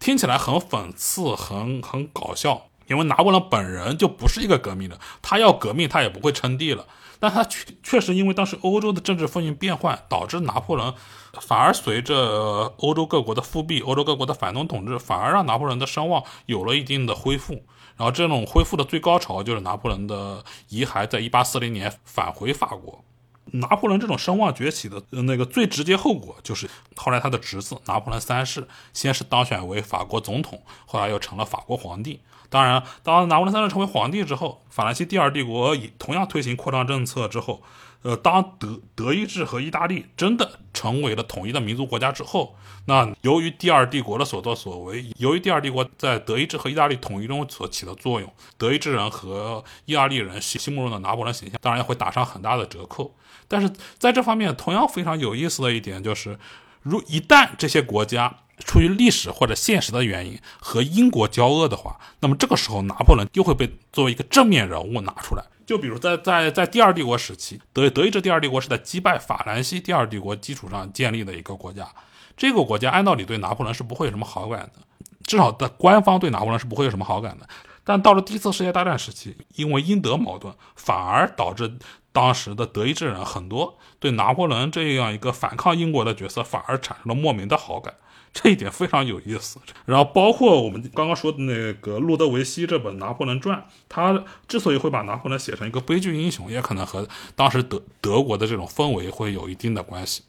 [0.00, 2.66] 听起来很讽刺，很很搞笑。
[2.92, 6.86] 因为拿破仑本人就不是一个革命的，他要革命他也不会称帝了。
[7.18, 10.92] 但他确确实因为当时欧洲的政治风云变幻，导致拿破仑
[11.40, 17.64] 反而随着欧洲各国的复辟、欧洲各国的反动统治，反而让拿破仑的声望有了一定的恢复。
[17.96, 23.04] 然后这种恢复的最高潮就是拿破仑的遗骸在1840年返回法国。
[23.52, 32.20] 拿破仑这种声望崛起的那个最直接后果，就是后来他的侄子拿破仑三世先是当选为法国总统，后来又成了法国皇帝。
[32.48, 37.62] 当然，当拿破仑三世成为皇帝之后，法兰西第二帝国也同样推行扩张政策之后，
[38.02, 53.14] 呃，当德德意志和意大利真的成为了统一的民族国家之后，那由于第二帝国的所作所为，由于第二帝国在德意志和意大利统一中所起的作用，德意志人和意大利人心目中的拿破仑形象，当然会打上很大的折扣。
[53.52, 56.38] 但是在这方面，同样非常有意思的一点就是，
[56.80, 65.44] 如一旦这些国家出于历史或者现实的原因和英国交恶的话，那么这个时候拿破仑又会被作为一个正面人物拿出来。
[65.66, 71.86] 就比如在在在第二帝国时期，德德意志第二帝国是在击败法兰西第二帝国基础上建立的一个国家，
[72.34, 74.80] 这个国家按道理对拿破仑是不会有什么好感的，
[75.24, 77.46] 至少在官方对拿破仑是不会有什么好感的。
[77.84, 81.76] 但到了第一次世界大战时期，因为英德矛盾，反而导致。
[82.12, 87.94] 当时的德意志人很多对拿破仑这样一个反抗英国的角色反而产生了莫名的好感，
[88.34, 89.58] 这一点非常有意思。
[89.86, 93.58] 然后包括我们刚刚说的那个路德维希这本《拿破仑传》，
[93.88, 100.22] 他之所以会把拿破仑写成一个悲剧英雄，也可能和当时德德国的这种氛围会有一定的关系。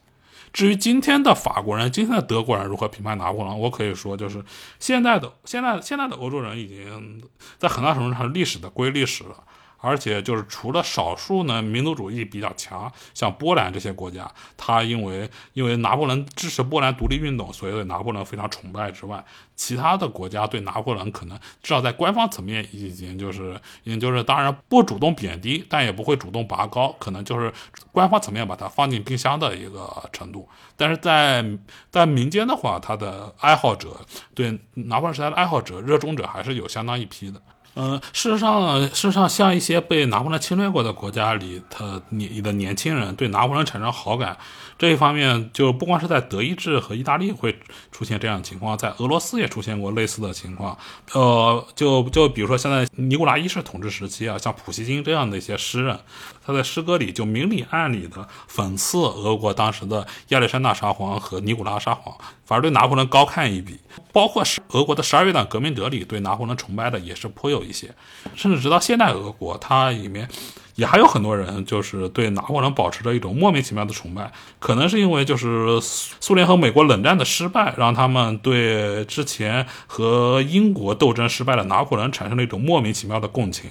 [0.54, 4.44] 至于今天的法国人、今天的德国人如何评判拿破仑，我可以说，就是
[4.80, 7.24] 现在的现在现在的欧洲人已经
[7.58, 9.44] 在很大程度上历史的归历史了。
[9.84, 19.22] 而且就是除了少数呢，民族主义比较强，像波兰这些国家，他因为因为拿破仑支持波兰独立运动，所以对拿破仑非常崇拜之外，
[19.56, 27.54] 其他的国家对拿破仑可能至少在官方层面已经就是已经就是当然不主动贬低，但也不会主动拔高，可能就是
[27.92, 30.48] 官方层面把它放进冰箱的一个程度。
[30.76, 31.46] 但是在
[31.92, 34.00] 在民间的话，他的爱好者
[34.34, 37.42] 对拿破仑时代的爱好者、热衷者还是有相当一批的。
[37.76, 44.38] 嗯，事实上，事实上，像一些被拿破仑侵略过的国家里，他你的年轻人对拿破仑产生好感。
[44.78, 47.58] 这一方面就不光是在德意志和意大利会
[47.92, 50.76] 出现这样的情况，在俄罗斯也出现过类似的情况。
[51.14, 56.00] 呃，就就比如说现在尼古拉一世统治时期啊，像普希金这样的一些诗人，
[56.44, 62.16] 他在诗歌里就明里暗里的讽刺俄国当时的亚历山大沙皇和尼古拉沙皇，
[62.46, 63.78] 反而对拿破仑高看一笔。
[64.12, 67.94] 包括是俄国的十二月党革命者里对拿破仑崇拜的也是颇有一些，
[68.36, 70.28] 甚至直到现代俄国，它里面。
[70.76, 83.70] 也还有很多人就是对拿破仑保持着一种莫名其妙的崇拜，可能是因为就是苏联和美国冷战的失败，让他们对之前和英国斗争失败的拿破仑产生了一种莫名其妙的共情。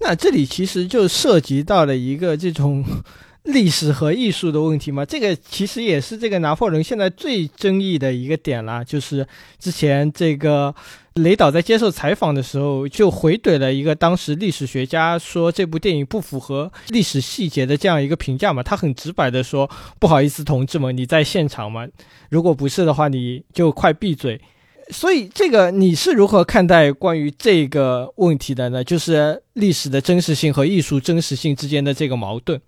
[0.00, 2.84] 那这里其实就涉及到了一个这种
[3.44, 9.26] 历史和艺术的问题嘛，这个其实也是这个拿破仑现在最争议的一个点了，就是
[9.58, 10.74] 之前这个。
[11.14, 21.86] 雷导在接受采访的时候就回怼了一个当时历史学家说这部电影不符合历史细节的这样一个评价嘛，他很直白的说不好意思，同志们，你在现场吗？
[22.30, 24.40] 如果不是的话，你就快闭嘴。
[24.90, 28.82] 所以这个你是如何看待关于这个问题的呢？
[28.82, 32.60] 就是历史的真实性和艺术真实性之间的这个矛盾。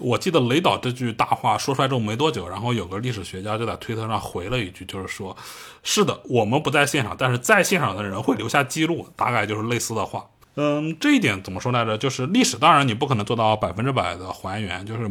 [0.00, 5.36] 我记得雷导这句大话说出来之后没多久，然后有个历史学家就在推特上回了一句，就是说，
[5.82, 10.26] 是的，我们不在现场，但是在现场的人会留下记录，大概就是类似的话。
[10.56, 11.96] 嗯，这一点怎么说来着？
[11.96, 15.08] 就是历史，当然你不可能做到百分之百的还原，就是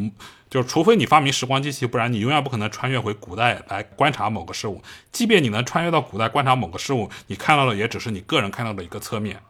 [0.49, 4.81] 就是，除非你发明时光机器，不然你永远不可能穿越回古代来观察某个事物。
[5.13, 9.41] 即便你能穿越到古代观察某个事物，你看到的也只是你个人看到的一个侧面。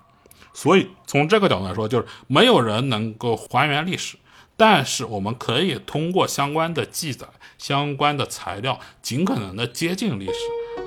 [0.53, 4.15] 所以从这个角度来说，就是没有人能够还原历史，
[4.59, 7.25] 但是我们可以通过相关的记载、
[7.57, 10.33] 相关的材料，尽可能的接近历史。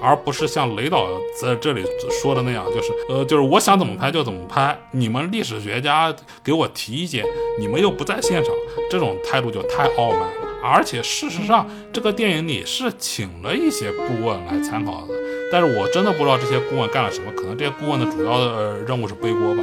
[0.02, 1.06] 而不是像雷导
[1.40, 7.24] 在这里说的那样，就是呃，就是我想怎么拍就怎么拍，你们历史学家给我提意见，
[7.58, 8.52] 你们又不在现场，
[8.90, 10.48] 这种态度就太傲慢了。
[10.64, 15.14] 而且事实上，这个电影里是请了一些顾问来参考的，
[15.52, 19.62] 但是我真的不知道这些顾问干了什么，可能这些顾问的主要的、任务是背锅吧，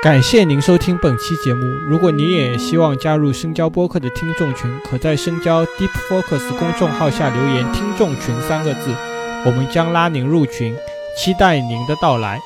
[0.00, 1.66] 感谢您收听本期节目。
[1.88, 8.94] 如果你也希望加入深交播客的听众群，可在深交 Deep Focus 公众号下留言“听众群”三个字，
[9.44, 10.72] 我们将拉您入群，
[11.16, 12.40] 期待您的到来。